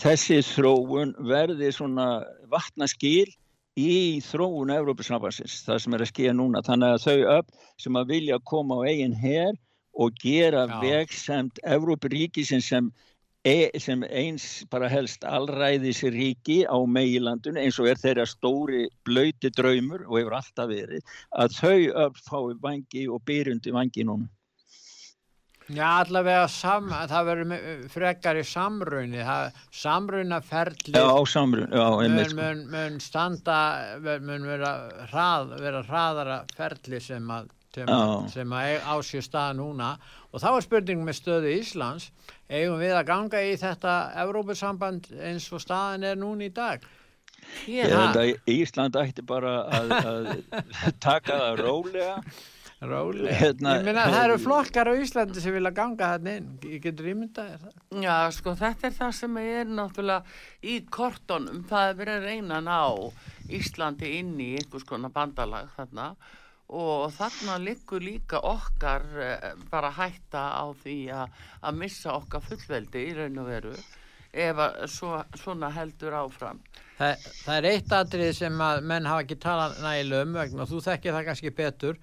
[0.00, 2.08] þessi þróun verði svona
[2.52, 3.28] vatnaskil
[3.76, 8.12] í þróun Evrópusambansins, það sem er að skýja núna þannig að þau upp sem að
[8.14, 9.52] vilja koma á eigin her
[9.94, 10.76] og gera Já.
[10.82, 12.90] vegsemt Evrópuríkisins sem,
[13.44, 20.16] sem eins bara helst allræðisríki á meilandun eins og er þeirra stóri blöyti draumur og
[20.16, 21.02] hefur alltaf verið
[21.36, 24.30] að þau fái vangi og byrjundi vangi núna.
[25.72, 32.36] Já, allavega sam, það verður frekar í samrunni, það, samrunnaferli Já, samrun, já, mun, sko.
[32.36, 33.60] mun, mun standa,
[34.20, 34.72] mun- vera,
[35.08, 37.88] hrað, vera hraðara ferli sem að, sem,
[38.28, 39.94] sem að á sér stað núna
[40.34, 42.10] og þá er spurning með stöðu Íslands,
[42.50, 46.84] eigum við að ganga í þetta Evrópusamband eins og staðan er núna í dag?
[47.68, 50.28] Ég held að Ísland ætti bara að, að
[51.06, 52.18] taka það rólega
[52.84, 53.32] Rólega.
[53.38, 56.48] Hérna- ég meina það eru flokkar á Íslandi sem vilja ganga þarna inn.
[56.68, 58.02] Ég getur ímyndað þér það.
[58.04, 61.62] Já, sko, þetta er það sem er náttúrulega í kortunum.
[61.70, 66.10] Það er verið að reyna að ná Íslandi inn í einhvers konar bandalag þarna
[66.72, 73.14] og þarna liggur líka okkar eh, bara hætta á því að, missa okkar fullveldi í
[73.18, 73.74] raun og veru
[74.34, 74.60] ef
[74.90, 76.58] svo, svona heldur áfram.
[76.98, 80.70] Það, það er eitt atrið sem að menn hafa ekki talað nægilega um vegna og
[80.70, 82.00] þú þekkir það kannski betur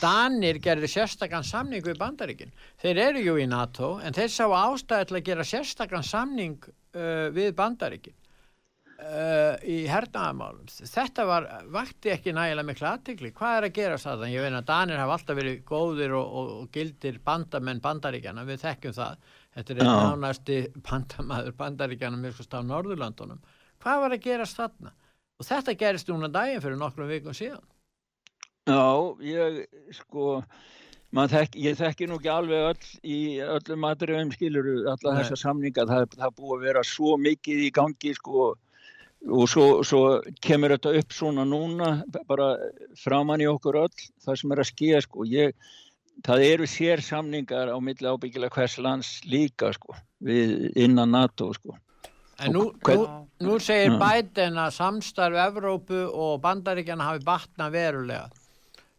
[0.00, 2.54] Danir gerði sérstakann samning við Bandaríkin.
[2.80, 7.28] Þeir eru jú í NATO en þeir sá ástæði til að gera sérstakann samning uh,
[7.34, 8.16] við Bandaríkin
[9.00, 10.68] uh, í hernaðamálum.
[10.90, 13.32] Þetta var, vakti ekki nægilega miklu aðtikli.
[13.36, 14.26] Hvað er að gera það?
[14.32, 18.62] Ég veit að Danir hafa alltaf verið góðir og, og, og gildir bandamenn Bandaríkjana, við
[18.64, 19.32] þekkjum það.
[19.54, 19.96] Þetta er einn Já.
[20.08, 20.58] nánasti
[20.90, 23.42] bandamaður Bandaríkjana með á Norðurlandunum.
[23.84, 24.94] Hvað var að gerast þarna?
[25.40, 27.64] Og þetta gerist núna daginn fyrir nokkrum vikum síðan.
[28.64, 28.84] Já,
[29.20, 30.38] ég sko
[31.14, 35.18] þekk, ég þekki nú ekki alveg öll í öllum atriðum skiluru alla Nei.
[35.20, 38.54] þessa samninga, það, það búið að vera svo mikið í gangi sko
[39.30, 40.02] og svo, svo
[40.44, 41.94] kemur þetta upp svona núna
[42.28, 42.54] bara
[43.00, 45.54] framann í okkur öll það sem er að skýja sko ég,
[46.26, 51.78] það eru sér samningar á milli ábyggilega hvers lands líka sko við innan NATO sko
[52.42, 53.02] En nú, nú,
[53.46, 53.94] nú segir.
[54.00, 58.24] Biden að samstarf Evrópu og Bandaríkjana hafi batnað verulega.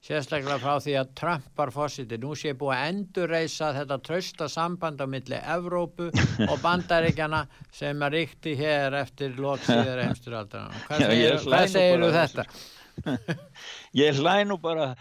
[0.06, 2.18] Sérstaklega frá því að Trump var fósiti.
[2.22, 6.12] Nú sé búið að endurreisa þetta trausta samband á milli Evrópu
[6.46, 7.40] og Bandaríkjana
[7.74, 10.84] sem að ríkti hér eftir loksíðar heimsturaldana.
[10.86, 12.46] Hvað segir, að þetta?
[14.04, 14.92] Ég hlæ nú bara,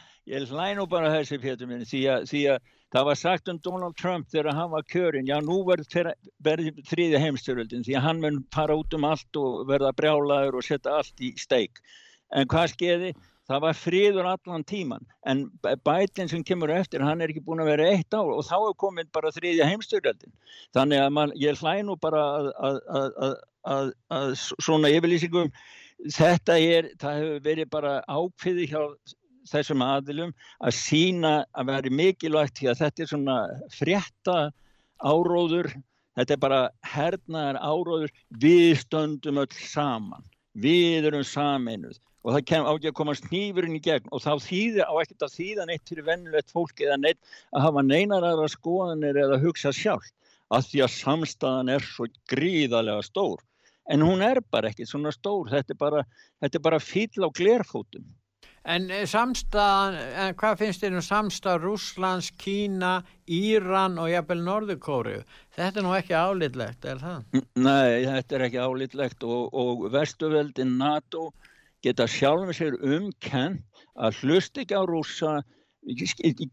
[0.88, 4.56] bara þessi pétur minn því að, því að það var sagt um Donald Trump þegar
[4.56, 6.14] hann var kjörinn, já nú verður
[6.48, 10.64] verð þriðja heimstyröldin því að hann mun fara út um allt og verða brjálaður og
[10.64, 11.84] setja allt í steik.
[12.32, 13.14] En hvað skeiði?
[13.44, 15.02] Það var friður allan tíman.
[15.28, 15.44] En
[15.84, 18.76] bætin sem kemur eftir hann er ekki búin að vera eitt ár og þá er
[18.80, 20.32] komin bara þriðja heimstyröldin.
[20.76, 23.10] Þannig að man, ég hlæ nú bara að, að,
[23.74, 24.32] að, að,
[24.64, 25.52] svona yfirlýsingum.
[26.14, 28.80] Þetta er, það hefur verið bara ákveði hjá
[29.50, 30.32] þessum aðilum
[30.64, 33.36] að sína að vera mikilvægt því að þetta er svona
[33.76, 34.38] frétta
[35.04, 35.68] áróður,
[36.16, 36.62] þetta er bara
[36.94, 40.24] hernaðar áróður, við stöndum öll saman,
[40.56, 44.32] við erum saminuð og það kem á ekki að koma snífurinn í gegn og þá
[44.46, 47.20] þýðir á ekkert að þýða neitt fyrir vennulegt fólk eða neitt
[47.52, 50.10] að hafa neinar aðra skoðanir eða hugsa sjálf
[50.54, 53.44] að því að samstæðan er svo gríðarlega stór
[53.92, 56.04] en hún er bara ekki svona stór þetta er bara,
[56.40, 58.12] þetta er bara fýll á glerfótum
[58.64, 62.94] En eh, samstæðan, en hvað finnst þér um samstæð Rússlands, Kína,
[63.28, 65.18] Íran og jafnvel Norðurkóru?
[65.52, 67.42] Þetta er nú ekki álitlegt, er það?
[67.60, 71.26] Nei, þetta er ekki álítlegt og, og vestuveldin NATO
[71.84, 73.58] geta sjálfum sér umkenn
[73.94, 75.42] að hlust ekki á rússa,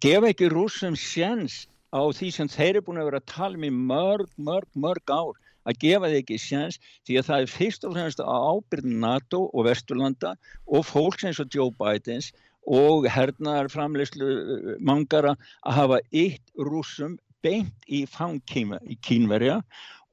[0.04, 1.66] gefa ekki rússum sjens
[1.96, 5.12] á því sem þeir eru búin að vera að tala um í mörg, mörg, mörg
[5.12, 5.40] ár.
[5.62, 9.42] Að gefa þeir ekki sjens því að það er fyrst og fremst á ábyrð NATO
[9.52, 10.32] og Vesturlanda
[10.66, 12.32] og fólks eins og Joe Bidens
[12.66, 19.62] og hernaðar framleyslu mangara að hafa eitt rússum beint í fangkíma í kínverja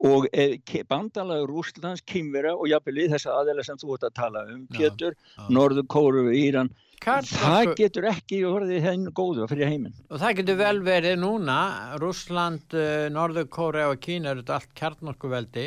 [0.07, 4.45] og eh, bandalagur Rússlands, Kínverja og jafnvel í þessa aðeila sem þú ert að tala
[4.47, 5.17] um, Pétur.
[5.51, 9.97] Norður Kóru, Íran, það Kjarnorku- getur ekki orðið henn góðu fyrir heiminn.
[10.11, 11.57] Og það getur vel verið núna,
[12.03, 15.67] Rússland, uh, Norður-Kórea og Kína eru þetta allt kjarnorkuveldi.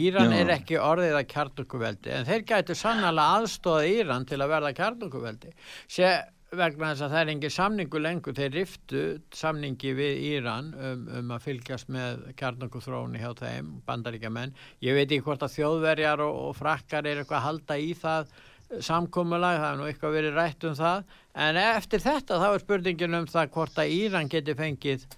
[0.00, 0.40] Íran Já.
[0.42, 5.54] er ekki orðið að kjarnorkuveldi, en þeir gætu sannlega aðstóða Íran til að verða kjarnorkuveldi.
[5.86, 6.12] Sé
[6.56, 9.02] vegna þess að það er engin samningu lengur, þeir riftu
[9.36, 14.54] samningi við Íran um, um að fylgjast með kjarnorkuþróni hjá þeim, bandaríkjamenn.
[14.84, 18.32] Ég veit ekki hvort að þjóðverjar og, og frakkar er eitthvað að halda í það
[18.84, 21.14] samkomulag, það er nú eitthvað verið rætt um það.
[21.48, 25.08] En eftir þetta þá er spurningin um það hvort að Íran geti fengið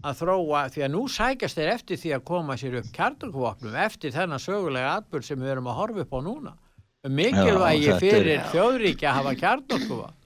[0.00, 4.14] að þróa, því að nú sækast þeir eftir því að koma sér upp kjarnokvopnum eftir
[4.14, 6.54] þennan sögulega atbyrð sem við erum að horfa upp á núna.
[7.10, 10.19] Mikilvægi fyrir þjóðríki að hafa kjarnokvopn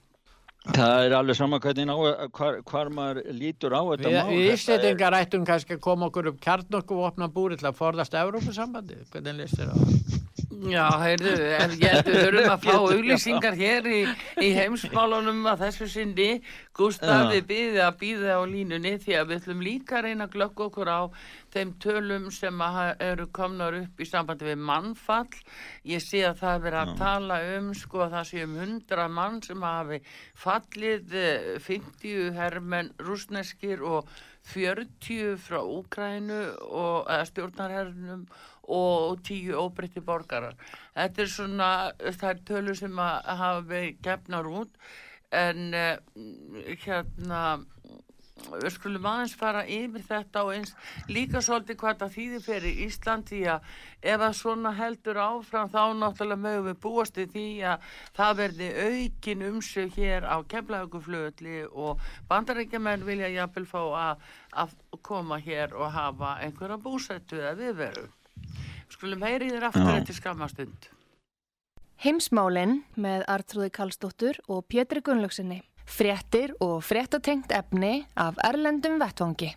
[0.65, 1.95] Það er alveg sama hvernig ná,
[2.33, 4.31] hvar, hvar maður lítur á þetta Við, mál.
[4.33, 9.43] við Íslandingar rættum kannski að koma okkur upp kjarnokvopna búri til að forðast Evrópusambandi, hvernig
[9.43, 10.23] list þér á það?
[10.71, 11.33] Já, heyrðu,
[11.75, 14.01] við þurfum að fá auglýsingar hér í,
[14.43, 16.29] í heimsmálunum að þessu sinni.
[16.75, 17.31] Gustaf, Já.
[17.31, 20.67] við býðið að býða á línunni því að við ætlum líka að reyna að glögga
[20.67, 21.03] okkur á
[21.55, 22.65] þeim tölum sem
[23.07, 25.41] eru komnar upp í sambandi við mannfall.
[25.87, 29.09] Ég sé að það er verið að tala um, sko, að það sé um 100
[29.19, 30.01] mann sem hafi
[30.45, 34.11] fallið eh, 50 hermenn rúsneskir og
[34.45, 38.27] 40 frá Úkrænu og eða stjórnarhernum
[38.69, 40.57] og 10 óbreytti borgarar.
[40.95, 44.79] Þetta er svona, það er tölur sem að hafa verið gefnar út
[45.35, 45.97] en uh,
[46.85, 47.45] hérna
[48.35, 50.73] við skulum aðeins fara yfir þetta og eins
[51.11, 53.69] líka svolítið hvað það þýðir fyrir Ísland því að
[54.15, 57.87] ef að svona heldur áfram þá náttúrulega mögum við búast við því að
[58.19, 62.03] það verði aukin umsög hér á kemlauguflöðli og
[62.33, 64.29] bandarækjumenn vilja jafnvel fá að,
[64.65, 68.09] að koma hér og hafa einhverja búsettu eða viðveru.
[68.93, 69.97] Skulum heyri þér aftur Já.
[70.01, 70.89] eftir skamastund.
[72.05, 75.63] Heimsmálinn með Artrúði Kallstóttur og Pétri Gunnlaugsinni.
[75.85, 79.55] Fréttir og fréttatengt efni af Erlendum Vettvangi.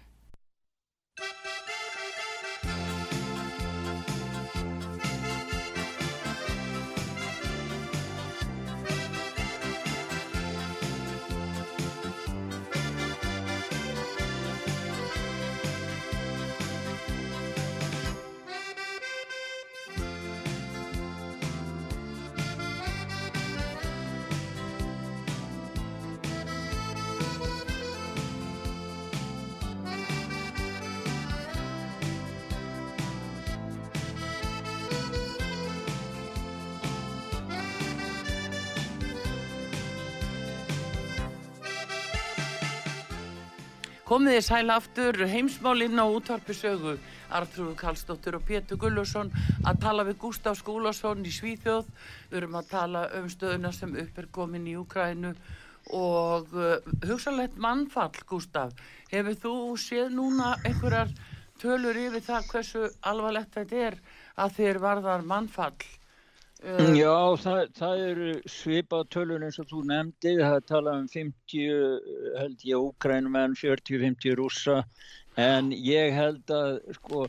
[44.08, 46.94] Komið þið sæl aftur heimsmálinn á útvarpisögu
[47.36, 49.34] Artrúðu Karlsdóttir og Pétur Gullusson
[49.68, 51.90] að tala við Gustaf Skúlason í Svíþjóð.
[52.30, 55.34] Við erum að tala um stöðuna sem upp er komin í Ukrænu
[56.00, 58.72] og uh, hugsanlegt mannfall, Gustaf.
[59.12, 61.12] Hefur þú séð núna einhverjar
[61.60, 64.00] tölur yfir það hversu alvarlegt þetta er
[64.40, 65.76] að þér varðar mannfall?
[66.66, 71.68] Uh, Já, það, það eru svipað tölur eins og þú nefndi, það talað um 50,
[72.40, 74.80] held ég, úkrænumenn, 40-50 rússa,
[75.38, 77.28] en ég held að, sko,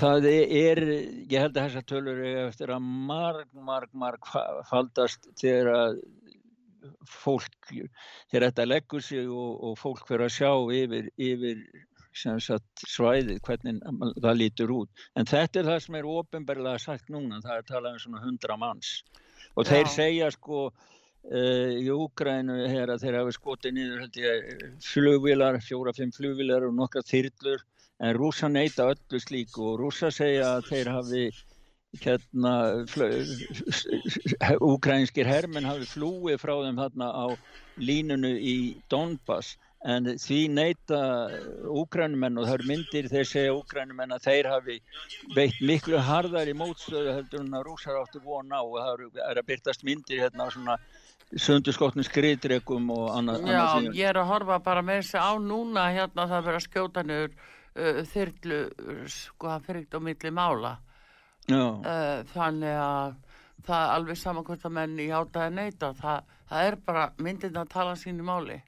[0.00, 0.80] það er,
[1.28, 6.00] ég held að þessar tölur er eftir að marg, marg, marg fa- faldast þegar að
[7.06, 11.60] fólk, þegar þetta leggur sig og, og fólk fyrir að sjá yfir, yfir
[12.12, 13.80] svæðið, hvernig
[14.20, 15.04] það lítur út.
[15.16, 18.56] En þetta er það sem er ofinberlega sagt núna, það er talað um svona hundra
[18.60, 18.94] manns.
[19.56, 19.92] Og þeir Já.
[19.96, 23.80] segja sko uh, í Úgrænu hér að þeir hafi skotið
[24.22, 27.64] ég flugvilar, fjóra-fimm flugvilar og nokkra þyrlur,
[28.02, 31.26] en rúsa neita öllu slíku og rúsa segja að þeir hafi
[32.00, 32.52] hérna
[34.64, 37.26] úgrænskir hermenn hafi flúið frá þeim þarna á
[37.76, 38.56] línunu í
[38.88, 40.98] Donbass en því neita
[41.66, 44.76] úgrænumenn og það eru myndir þeir segja úgrænumenn að þeir hafi
[45.34, 49.40] veitt miklu harðar í mótstöðu heldur en að rúsar áttu von á og það er
[49.40, 50.78] að byrtast myndir hérna svona
[51.32, 55.88] sundurskotnum skriðdrekum og annað, Já, annað ég er að horfa bara með þessi á núna
[55.94, 60.32] hérna það verið að skjóta niður uh, þyrlu, uh, sko, það fyrir ekki á milli
[60.36, 60.72] mála.
[61.50, 63.14] Uh, þannig að
[63.66, 65.92] það er alveg saman hvort að menn í átaði neyta.
[65.98, 68.60] Það, það er bara myndin að tala sínu máli.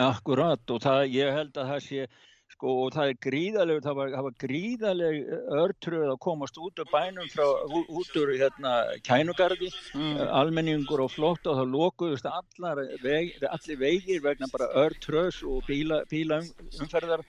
[0.00, 2.06] Akkurat og það, ég held að það sé
[2.52, 5.14] sko og það er gríðaleg, það var, það var gríðaleg
[5.62, 8.72] örtröð að komast út úr bænum frá, út úr hérna
[9.06, 10.20] kænugarði, Mm.
[10.28, 16.02] almenningur og flott og það lokuðust allar veg, allir vegir vegna bara örtröðs og bíla,
[16.08, 17.24] bíla um, umferðar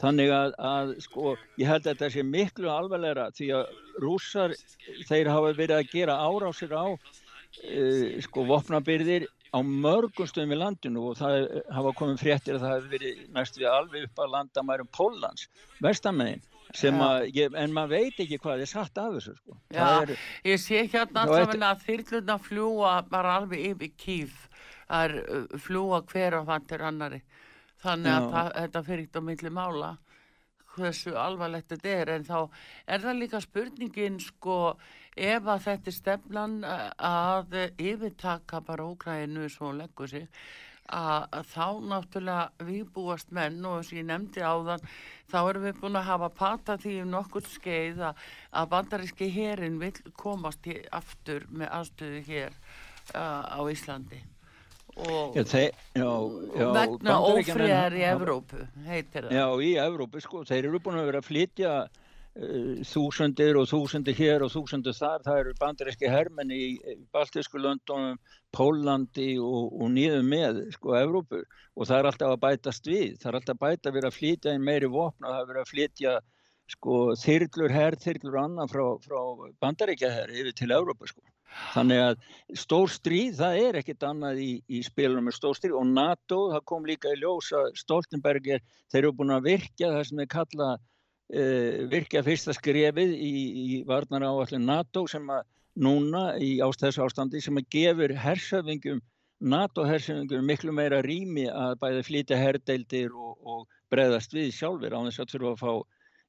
[0.00, 3.66] þannig að, að sko ég held að þetta sé miklu alvarlegra því að
[4.04, 4.52] rússar
[5.08, 9.26] þeir hafa verið að gera árásir á uh, sko vopnabyrðir
[9.56, 13.62] á mörgum stöðum í landinu og það hafa komið fréttir að það hefur verið næstu
[13.62, 15.48] við alveg upp að
[15.80, 16.44] vestamegin
[16.74, 17.04] sem Já.
[17.06, 19.56] að, ég, en maður veit ekki hvað er satt af þessu sko.
[19.72, 20.12] Já, er,
[20.44, 24.40] Ég sé hérna allavega að þyrluna fljúa bara alveg yfir kýf.
[24.86, 27.22] Það er fljúa hver á vantir annari.
[27.84, 28.32] Þannig að Já.
[28.34, 29.92] það, þetta fyrir ekki á milli mála
[30.76, 32.38] hversu alvarlegt þetta er en þá
[32.86, 34.60] er það líka spurningin sko
[35.16, 40.28] ef að þetta er stefnan að yfirtaka bara Úkrænu svo leggur sig
[40.92, 44.86] að, þá náttúrulega við búast menn og þess að ég nefndi áðan
[45.32, 48.22] þá erum við búin að hafa pata því um nokkur skeið að,
[48.70, 52.58] bandaríski herin vil komast aftur með aðstöðu hér
[53.14, 54.22] á Íslandi
[54.96, 56.08] og já, þeir, já,
[56.72, 59.36] vegna ófriðar í Evrópu heitir það.
[59.36, 64.16] Já, í Evrópu sko, þeir eru búin að vera að flytja uh, þúsundir og þúsundir
[64.16, 66.62] hér og þúsundir þar, það eru bandaríski hermenn í
[67.12, 68.16] Baltísku löndunum,
[68.56, 71.42] Pólandi og, og nýðum með sko Evrópu.
[71.76, 74.16] Og það er alltaf að bætast við, það er alltaf að bæta að vera að
[74.16, 76.18] flytja inn meiri vopna, það er verið að flytja
[76.72, 79.20] sko þyrlur herr, þyrlur annað frá, frá
[79.62, 81.22] bandaríkja herr yfir til Evrópu sko.
[81.74, 82.16] Þannig að
[82.62, 86.64] stór stríð, það er ekkit annað í, í spilunum með stór stríð og NATO, það
[86.72, 90.70] kom líka í ljós að Stoltenberger, þeir eru búin að virkja það sem þeir kalla
[90.76, 93.34] uh, virkja fyrsta skrefið í,
[93.64, 95.44] í varnar áallin NATO sem að
[95.76, 99.02] núna í ástæðs ástandi sem að gefur hersöfingum
[99.44, 105.22] NATO-hersinningur miklu meira rými að bæði flytja herdeildir og, og breðast við sjálfur á þess
[105.22, 105.72] að þurfa að fá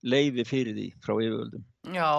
[0.07, 1.63] leifi fyrir því frá yfirvöldum.
[1.95, 2.11] Já,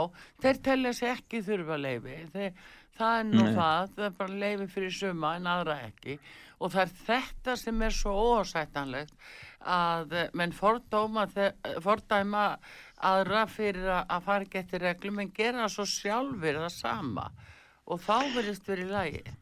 [0.43, 2.17] þeir telja sér ekki þurfa leifi.
[2.33, 2.63] Þeir,
[2.99, 3.55] það er nú Nei.
[3.57, 6.19] það, það er bara leifi fyrir suma en aðra ekki.
[6.59, 9.29] Og það er þetta sem er svo ósættanlegt
[9.69, 11.27] að menn fordóma,
[11.83, 12.45] fordæma
[13.09, 17.29] aðra fyrir að, fara eftir reglum en gera svo sjálfur það sama.
[17.89, 19.37] Og þá verðist verið lægi.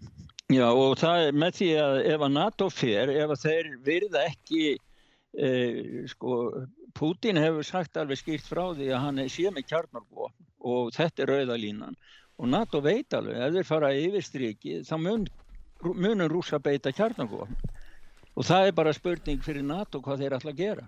[0.52, 4.20] Já og það er með því að ef að NATO fer, ef að þeir virða
[4.28, 4.66] ekki,
[5.42, 5.80] eh,
[6.12, 6.36] sko,
[6.96, 11.32] Putin hefur sagt alveg skýrt frá því að hann sé með kjarnarvopn og þetta er
[11.32, 11.98] rauðalínan
[12.38, 15.26] og NATO veit alveg, ef þeir fara yfir striki þá mun,
[15.84, 17.56] munum rúsa beita kjarnarvopn
[18.36, 20.86] og það er bara spurning fyrir NATO hvað þeir ætla að gera.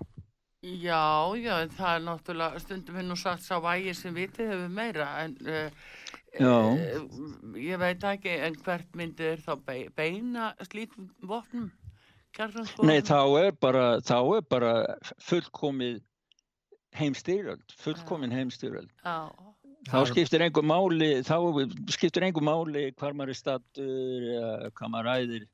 [0.59, 4.73] Já, já, en það er náttúrulega, stundum við nú sagt sá vægi sem vitið hefur
[4.75, 5.71] meira, en uh,
[6.35, 6.55] Já.
[7.57, 11.71] ég veit ekki, en hvert myndi er þá be- beina slíkum vopnum?
[12.85, 14.73] Nei, þá er bara, þá er bara
[15.31, 16.03] fullkomið
[16.99, 18.91] heimstyrjöld, fullkomin heimstyrjöld.
[19.89, 21.37] Þá skiptir einhver máli, þá
[21.95, 25.47] skiptir einhver máli hvar maður er stattur eða hvað maður ræðir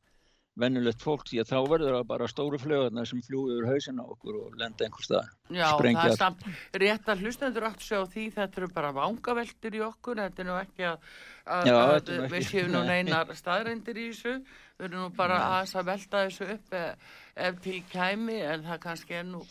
[0.62, 4.05] vennulegt fólk því að þá verður það bara stóru flögarnar sem fljúi yfir hausin á
[4.07, 5.30] okkur og lenda einhver stað.
[5.51, 6.45] já Sprengja það er samt
[6.85, 10.55] rétt að hlustendur átt sjá því þetta eru bara vangaveltur í okkur, þetta er nú
[10.61, 11.09] ekki að,
[11.57, 13.03] að, Já, að nú við ekki- séum nú nei.
[13.03, 14.37] neina staðreindir í þessu,
[14.78, 17.12] við erum nú bara aðeins að velta þessu upp ef,
[17.51, 19.43] ef til kæmi, en það kannski er nú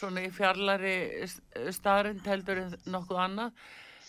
[0.00, 0.96] svona í fjarlari
[1.72, 3.64] staðrind heldur en nokkuð annað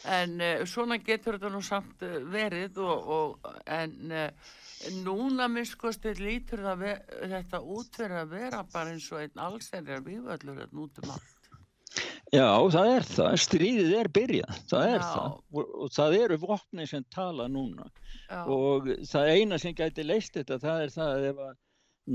[0.10, 4.56] en uh, svona getur þetta nú samt uh, verið og, og en uh,
[5.04, 10.86] núna minnskosti lítur þetta út fyrir að vera bara eins og einn allsherjar vígvöllur hérna
[10.86, 11.38] út um allt.
[12.32, 13.34] Já, það er það.
[13.43, 14.60] Stríðið er byrjað.
[14.72, 15.08] Það er Já.
[15.12, 15.34] það.
[15.52, 17.89] Og, og það eru vopni sem tala núna.
[18.30, 21.58] Já, Og það eina sem gæti leist þetta, það er það að ef að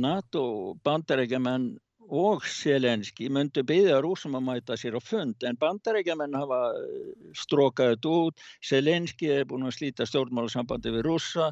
[0.07, 0.45] NATO
[0.85, 1.67] bandarækjamenn
[2.09, 7.97] og Selenski myndu byggja rúsum að mæta sér á fund en bandarækjamenn hafa eh, strókað
[7.97, 11.51] þetta út, Selenski er búin að slíta stjórnmálasambandi við rússa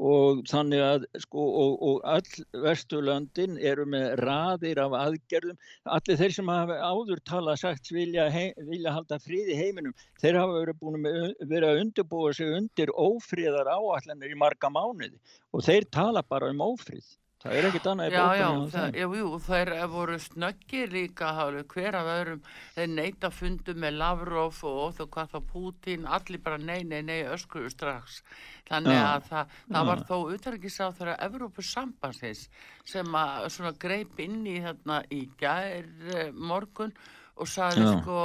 [0.00, 5.58] og þannig að sko og, og all vesturlöndin eru með raðir af aðgerðum.
[5.84, 10.40] Allir þeir sem hafa áður talað sagt vilja, hei, vilja halda frið í heiminum þeir
[10.40, 15.18] hafa verið búin með, verið að undirbúa sig undir ófríðar áallanir í marga mánuði
[15.52, 17.04] og þeir tala bara um ófríð
[17.42, 20.92] það er ekkert annað í já, já, bókunum um það, jú, jú, þeir voru snöggir
[20.94, 21.32] líka,
[21.72, 22.44] hver af öðrum,
[22.76, 27.18] þeir neita fundu með Lavrov og, þá hvað þá Putin, allir bara nei, nei, nei,
[27.34, 28.22] öskruðu strax.
[28.70, 30.06] Þannig Já, að það, það var já.
[30.08, 32.42] þó utarrikiðsáð þeirra Evrópusambansins
[32.88, 36.94] sem að svona greip inn í þarna í gær eh, morgun
[37.36, 37.92] og sagði Já.
[37.98, 38.20] sko,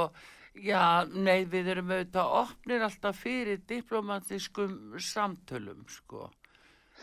[0.62, 6.28] já, nei, við erum auðvitað opnir alltaf fyrir diplomatískum samtölum, sko.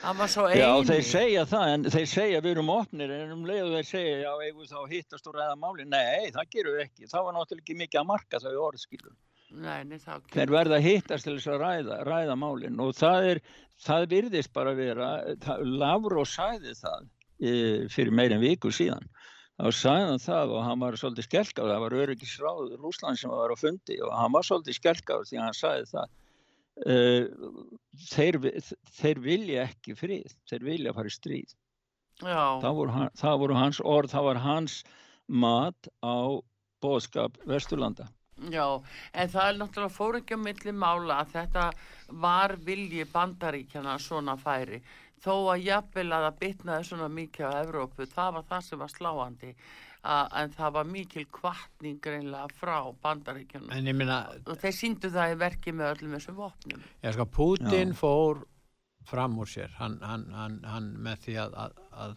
[0.05, 0.57] Það var svo eini.
[0.59, 4.17] Já, þeir segja það, en þeir segja við erum opnir, en um leiðu þeir segja,
[4.21, 5.85] já, eigum þá að hittast og ræða máli.
[5.89, 7.07] Nei, það gerum við ekki.
[7.09, 9.15] Það var náttúrulega ekki mikið að marka þau orðskilur.
[9.55, 13.29] Nei, nei, þá Þeir verða að hittast til þess að ræða, ræða málin og það
[13.31, 13.41] er,
[13.85, 15.09] það virðist bara vera,
[15.45, 17.05] það, Lavró sagði það
[17.39, 17.53] e,
[17.93, 19.07] fyrir meir en viku síðan.
[19.55, 23.53] Þá sagði hann það og hann var svolítið skelkaður, það var öryggisráð Rúsland sem var
[23.53, 26.13] á fundi og hann var svolítið skelkaður því að hann sagði það.
[26.83, 27.29] Uh,
[28.09, 28.35] þeir,
[28.97, 31.53] þeir vilja ekki frið, þeir vilja fara í stríð.
[32.19, 34.75] Það voru, hann, það voru hans orð, það var hans
[35.27, 36.39] mat á
[36.83, 38.09] bóðskap Vesturlanda.
[38.51, 38.83] Já,
[39.15, 41.65] en það er náttúrulega fór ekki á milli mála að þetta
[42.25, 44.81] var vilji bandaríkjana svona færi.
[45.23, 48.91] Þó að jafnvel að það bitnaði svona mikið á Evrópu, það var það sem var
[48.91, 49.53] sláandi.
[50.05, 52.77] En það var mikil kvartning greinlega frá
[53.89, 56.83] ég minna, Og þeir síndu það í verki með öllum þessum vopnum.
[57.03, 57.97] ég sko, Putin Já.
[57.97, 58.43] fór
[59.05, 62.15] fram úr sér, hann, hann, hann, hann með því að, að, að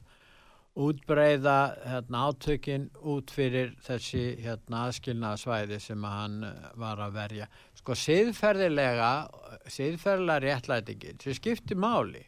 [0.78, 7.16] útbreyða hérna, átökin út fyrir þessi hérna, aðskilnaða svæði sem að hann eh, var að
[7.18, 7.49] verja.
[7.80, 9.11] Sko, siðferðilega,
[9.74, 12.22] siðferðilega réttlætingin, sem skipti máli,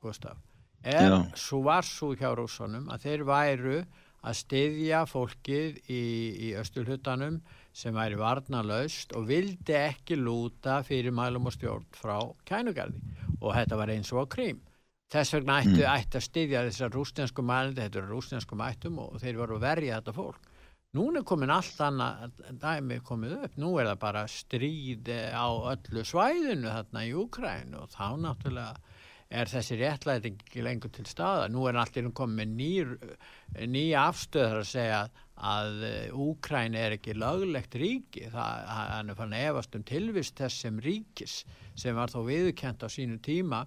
[0.00, 0.38] Gustaf,
[0.86, 1.18] er Já.
[1.36, 3.80] svo var svo hjá rússunum að þeir væru
[4.20, 6.02] að styðja fólkið í,
[6.46, 7.40] í östulhutanum
[7.72, 12.18] sem væri varnalaust og vildi ekki lúta fyrir mælum og stjórn frá
[12.48, 13.00] kænugarði
[13.40, 14.60] og þetta var eins og á krím.
[15.10, 19.40] Þess vegna ættu, ættu að styðja þessar rústensku mælindi, þetta eru rústensku mættum og þeir
[19.40, 20.50] voru að verja þetta fólk.
[20.94, 26.02] Núna er komin allt annað dæmi komið upp, nú er það bara stríð á öllu
[26.06, 28.89] svæðinu þarna í Úkræn og þá náttúrulega
[29.30, 31.48] er þessi réttlæting ekki lengur til staða.
[31.52, 32.94] Nú er allir komið nýr,
[33.70, 35.02] nýja afstöðar að segja
[35.50, 35.84] að
[36.20, 38.26] Úkræn er ekki löglegt ríki.
[38.32, 41.44] Það, er fann efast um tilvist þess sem ríkis
[41.78, 43.64] sem var þó viðkent á sínu tíma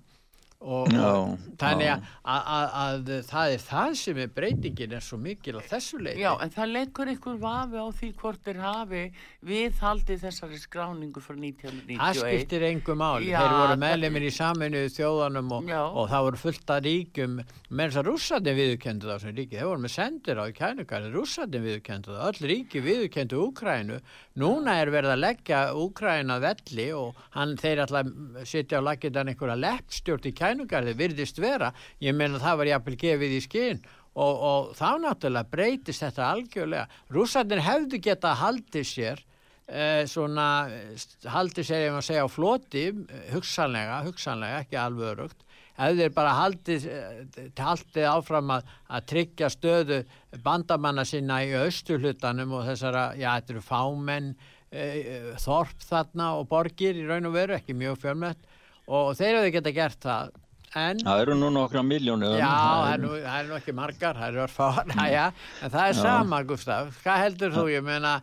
[0.64, 1.94] og, og þannig já.
[1.96, 6.00] að, að, að, að það er það sem er breytingin er svo mikil á þessu
[6.02, 9.04] leiti Já, en það leikur ykkur vafi á því hvort þeir hafi
[9.50, 12.20] viðhaldið þessari skráningu frá Það 1991.
[12.24, 16.42] skiptir engu máli, Já, þeir voru það- meðlemið í saminuðu þjóðanum og, og það voru
[16.44, 17.34] fullt af ríkjum,
[17.70, 21.12] menn þess að rússarnir viðurkendu það sem ríki, þeir voru með sendir á í kænugarði,
[21.14, 24.00] rússarnir viðurkendu það, öll ríki viðurkendu Úkrænu,
[24.40, 29.60] núna er verið að leggja Úkræna velli og hann, þeir alltaf sitja á lagindan einhverja
[29.60, 34.74] leppstjórn í kænugarði, virðist vera, ég meina það var jafnvel gefið í skinn og, og
[34.78, 39.24] þá náttúrulega breytist þetta algjörlega, rússarnir hefðu geta haldið sér
[39.68, 45.14] eh, svona eh, haldið sér ef maður segja á floti eh, hugsanlega, hugsanlega, ekki alveg
[45.16, 50.04] örugt ef þeir bara haldið, eh, haldið áfram að, að tryggja stöðu
[50.44, 54.30] bandamanna sinna í austurhlutanum og þessara, já, þetta eru fámenn
[54.70, 54.86] e,
[55.42, 58.50] þorp þarna og borgir í raun og veru, ekki mjög fjölmett
[58.88, 60.32] og þeir hefðu geta gert það
[60.74, 62.32] en Það eru nú nokkra miljónu.
[62.40, 65.26] Já, það er, nú, það er nú ekki margar, það eru örfáðar, já,
[65.62, 66.96] en það er sama, Gustaf.
[67.04, 68.16] Hvað heldur þú, ég meina,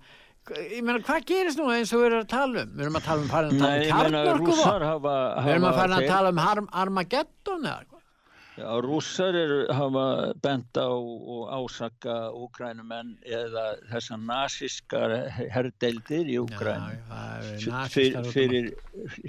[0.49, 2.74] ég meina, hvað gerist nú eins og við erum að tala um?
[2.74, 4.51] Við erum að tala um, farin að tala um
[4.88, 5.16] hafa...
[5.45, 8.01] Við erum að fara að tala um Arm Armageddon eða eitthvað.
[8.61, 10.05] Já, rússar eru, hafa
[10.43, 15.14] bent á og ásaka úkrænumenn eða þessar nasískar
[15.55, 18.68] herdeildir í er fyr- um fyrir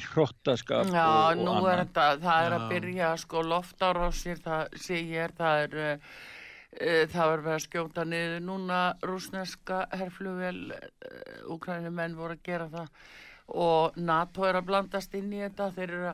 [0.10, 5.00] hrottaskap Já, og, og nú er þetta, það er að byrja sko loftárásir, það sé
[5.00, 6.20] ég er, það er, uh,
[6.80, 13.10] það er verið að skjóta niður núna rúsneska herflugvel, uh, úkrænumenn voru að gera það
[13.52, 16.14] og NATO er að blandast inn í þetta, þeir eru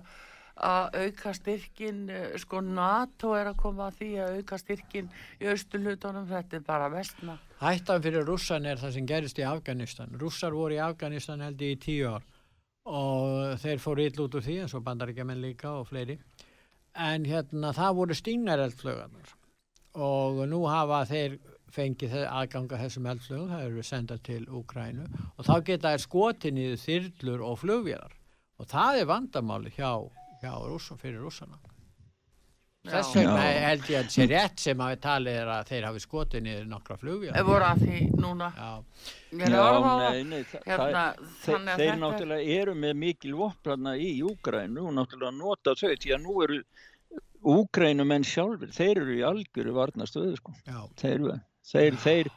[0.57, 5.51] að auka styrkin, uh, sko NATO er að koma að því að auka styrkin í
[5.53, 7.37] austurlutunum, þetta er bara vestna.
[7.61, 10.17] Hættan fyrir rússan er það sem gerist í Afganistan.
[10.17, 12.25] Rússar voru í Afganistan held í tíu ár
[12.87, 16.17] og þeir fóru ill út úr því eins og bandaríkjaman líka og fleiri.
[16.97, 19.36] En hérna það voru stígnar eldflögarnar
[19.97, 21.37] og nú hafa þeir
[21.73, 26.83] fengið aðganga þessum eldflögum, það eru sendað til Úkrænu og þá geta þeir skotið niður
[26.85, 28.13] þyrlur og flugvélar
[28.57, 29.91] og það er vandamáli hjá,
[30.41, 31.59] hjá rússum fyrir rússana.
[32.87, 33.19] Þess Já.
[33.19, 33.55] vegna Já.
[33.67, 36.67] held ég að sé rétt sem að við talið er að þeir hafi skotið niður
[36.71, 37.35] nokkra flugvélar.
[37.35, 38.47] Þeir voru að því núna.
[38.55, 38.69] Já,
[39.27, 40.05] Ég að orða á það.
[40.13, 44.11] nei, nei, þa Hérna, það, þeir, þannig að þeir náttúrulega eru með mikil vopnarna í
[44.23, 46.59] Úgrænu og náttúrulega nota þau því að nú eru
[47.43, 50.53] Úgrænumenn sjálfur, þeir eru í algjöru varnastöðu sko.
[50.67, 50.81] já.
[50.99, 51.23] þeir,
[51.67, 52.29] þeir, þeir,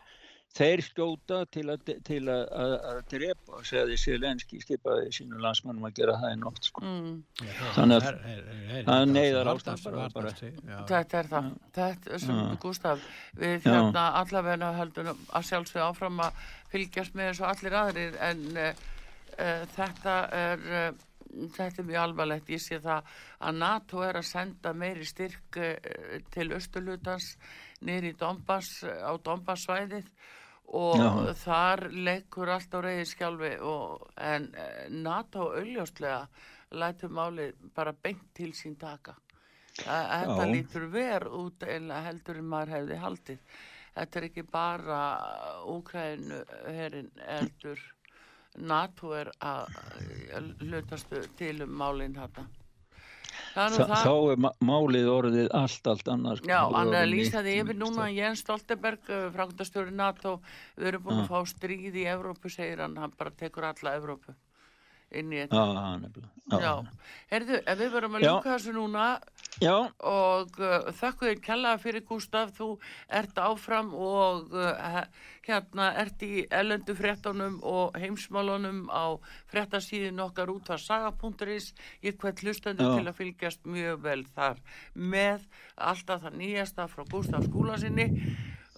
[0.50, 5.94] þeir skjóta til að, til að, að, að drepa segði Silenski skipaði sínu landsmannum að
[6.00, 6.82] gera það í nótt sko.
[6.84, 7.16] Mm.
[7.76, 10.78] Þannig að- Er- er- er- er- það er er- varnast- já.
[10.90, 11.50] Þetta er það.
[11.78, 12.56] Þetta er sem.
[12.60, 13.04] Gustaf,
[13.36, 13.70] við Já.
[13.70, 16.32] hérna allavegna höldum að sjálfsögja áfram að
[16.70, 18.72] fylgjast með þessu allir aðrir en uh,
[19.38, 20.90] uh, þetta er uh,
[21.56, 22.52] þetta er mjög alvarlegt.
[22.52, 23.08] Ég sé það
[23.38, 27.32] að NATO er að senda meiri styrk uh, til Östurlutans
[27.86, 30.10] niður í Donbass, á Donbass svæðið
[30.80, 31.34] og Já.
[31.40, 36.22] þar leikur allt á reyðiskjálfi og en uh, NATO auðljóslega
[36.70, 39.16] lætur málið bara beint til sín taka.
[39.80, 43.44] Þetta lítur ver út eða heldur en maður hefði haldið.
[43.94, 44.98] Þetta er ekki bara
[45.70, 47.80] Úkrænu herin heldur
[48.58, 49.76] NATO er að
[50.64, 52.46] hlutastu til um málinn þetta.
[53.54, 56.50] Þa, þá er málið orðið allt, allt annars sko.
[56.50, 58.12] Já, Það hann að orðið lýsa því miklu, yfir núna stærra.
[58.18, 60.36] Jens Stoltenberg, frangundastjóri NATO,
[60.76, 64.34] við erum búin að fá stríð í Evrópu, segir hann, hann bara tekur alla Evrópu
[65.10, 65.84] inn í Já, þetta.
[66.04, 66.40] nefnilega.
[66.50, 66.72] Já,
[67.30, 68.30] heyrðu, ef við verum að Já.
[68.30, 69.04] ljúka þessu núna
[69.60, 69.74] Já,
[70.08, 72.68] og uh, þakku þér kella fyrir Gustaf, þú
[73.20, 75.00] ert áfram og uh,
[75.46, 79.18] hérna ert í ellendu fréttunum og heimsmálunum á
[79.52, 81.72] fréttasíðin okkar út af saga.is
[82.06, 82.98] ég hvert hlustendur Já.
[82.98, 84.62] til að fylgjast mjög vel þar
[84.94, 85.44] með
[85.76, 88.08] alltaf það nýjasta frá Gustaf skúlasinni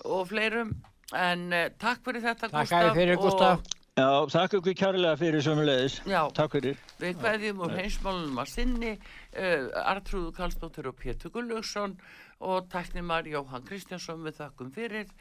[0.05, 0.75] og fleirum
[1.13, 3.71] en uh, takk fyrir þetta Takk Gustaf að fyrir Gustaf.
[4.01, 5.99] Já, þakka ykkur kærlega fyrir sömulegis.
[6.09, 6.23] Já.
[6.33, 6.79] Takk fyrir.
[7.03, 11.99] Við kveðjum úr heimsmálunum að sinni uh, Artrúðu Karlsdóttir og Pétur Gullugson
[12.41, 15.13] og tæknimar Jóhann Kristjánsson við þakkum fyrir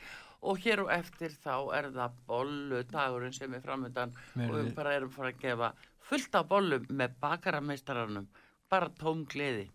[0.42, 4.16] og hér og eftir þá er það bollu dagurinn sem er framöndan
[4.48, 5.74] og við bara erum fara að gefa
[6.08, 8.32] fullt af bollum með bakarameistaranum
[8.72, 9.68] bara tóm gleði.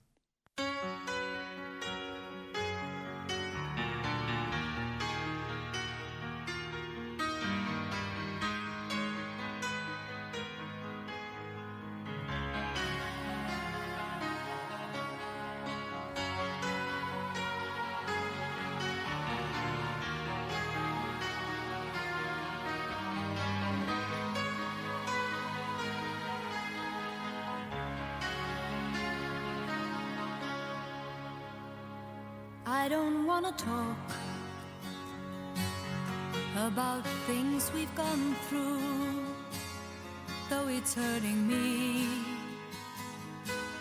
[40.97, 42.09] Hurting me.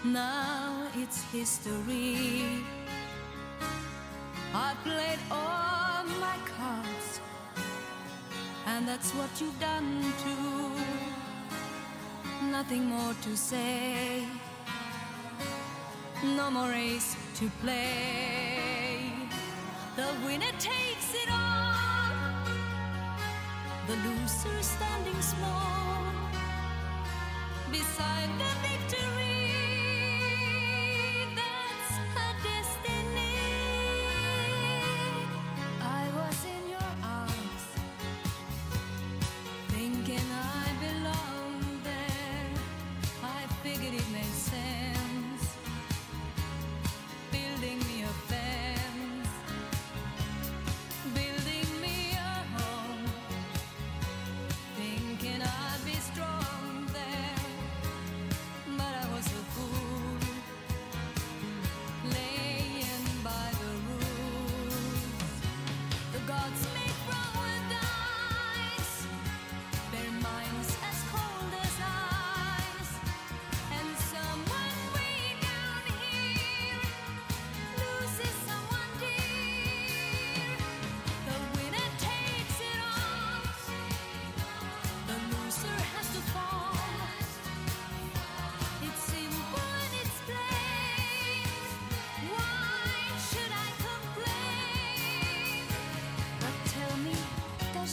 [0.03, 2.43] Now it's history.
[4.53, 7.21] I played all my cards,
[8.67, 10.71] and that's what you've done too.
[12.51, 14.25] Nothing more to say,
[16.37, 18.99] no more race to play.
[19.95, 22.45] The winner takes it all,
[23.87, 25.85] the loser standing small
[27.77, 29.24] beside the victory.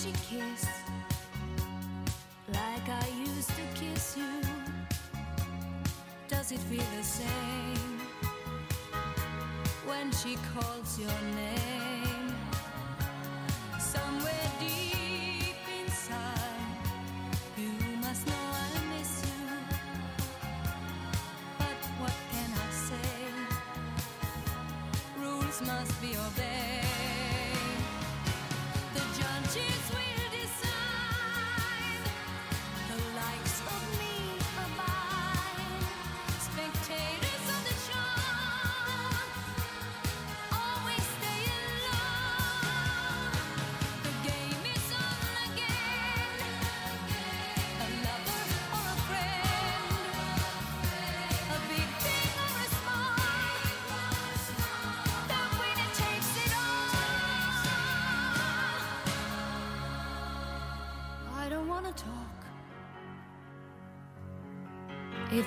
[0.03, 0.67] She kiss
[2.49, 4.41] like I used to kiss you?
[6.27, 8.01] Does it feel the same
[9.87, 12.35] when she calls your name?
[13.79, 16.89] Somewhere deep inside,
[17.57, 19.47] you must know I miss you.
[21.59, 23.13] But what can I say?
[25.21, 26.82] Rules must be obeyed.
[29.53, 30.02] The judges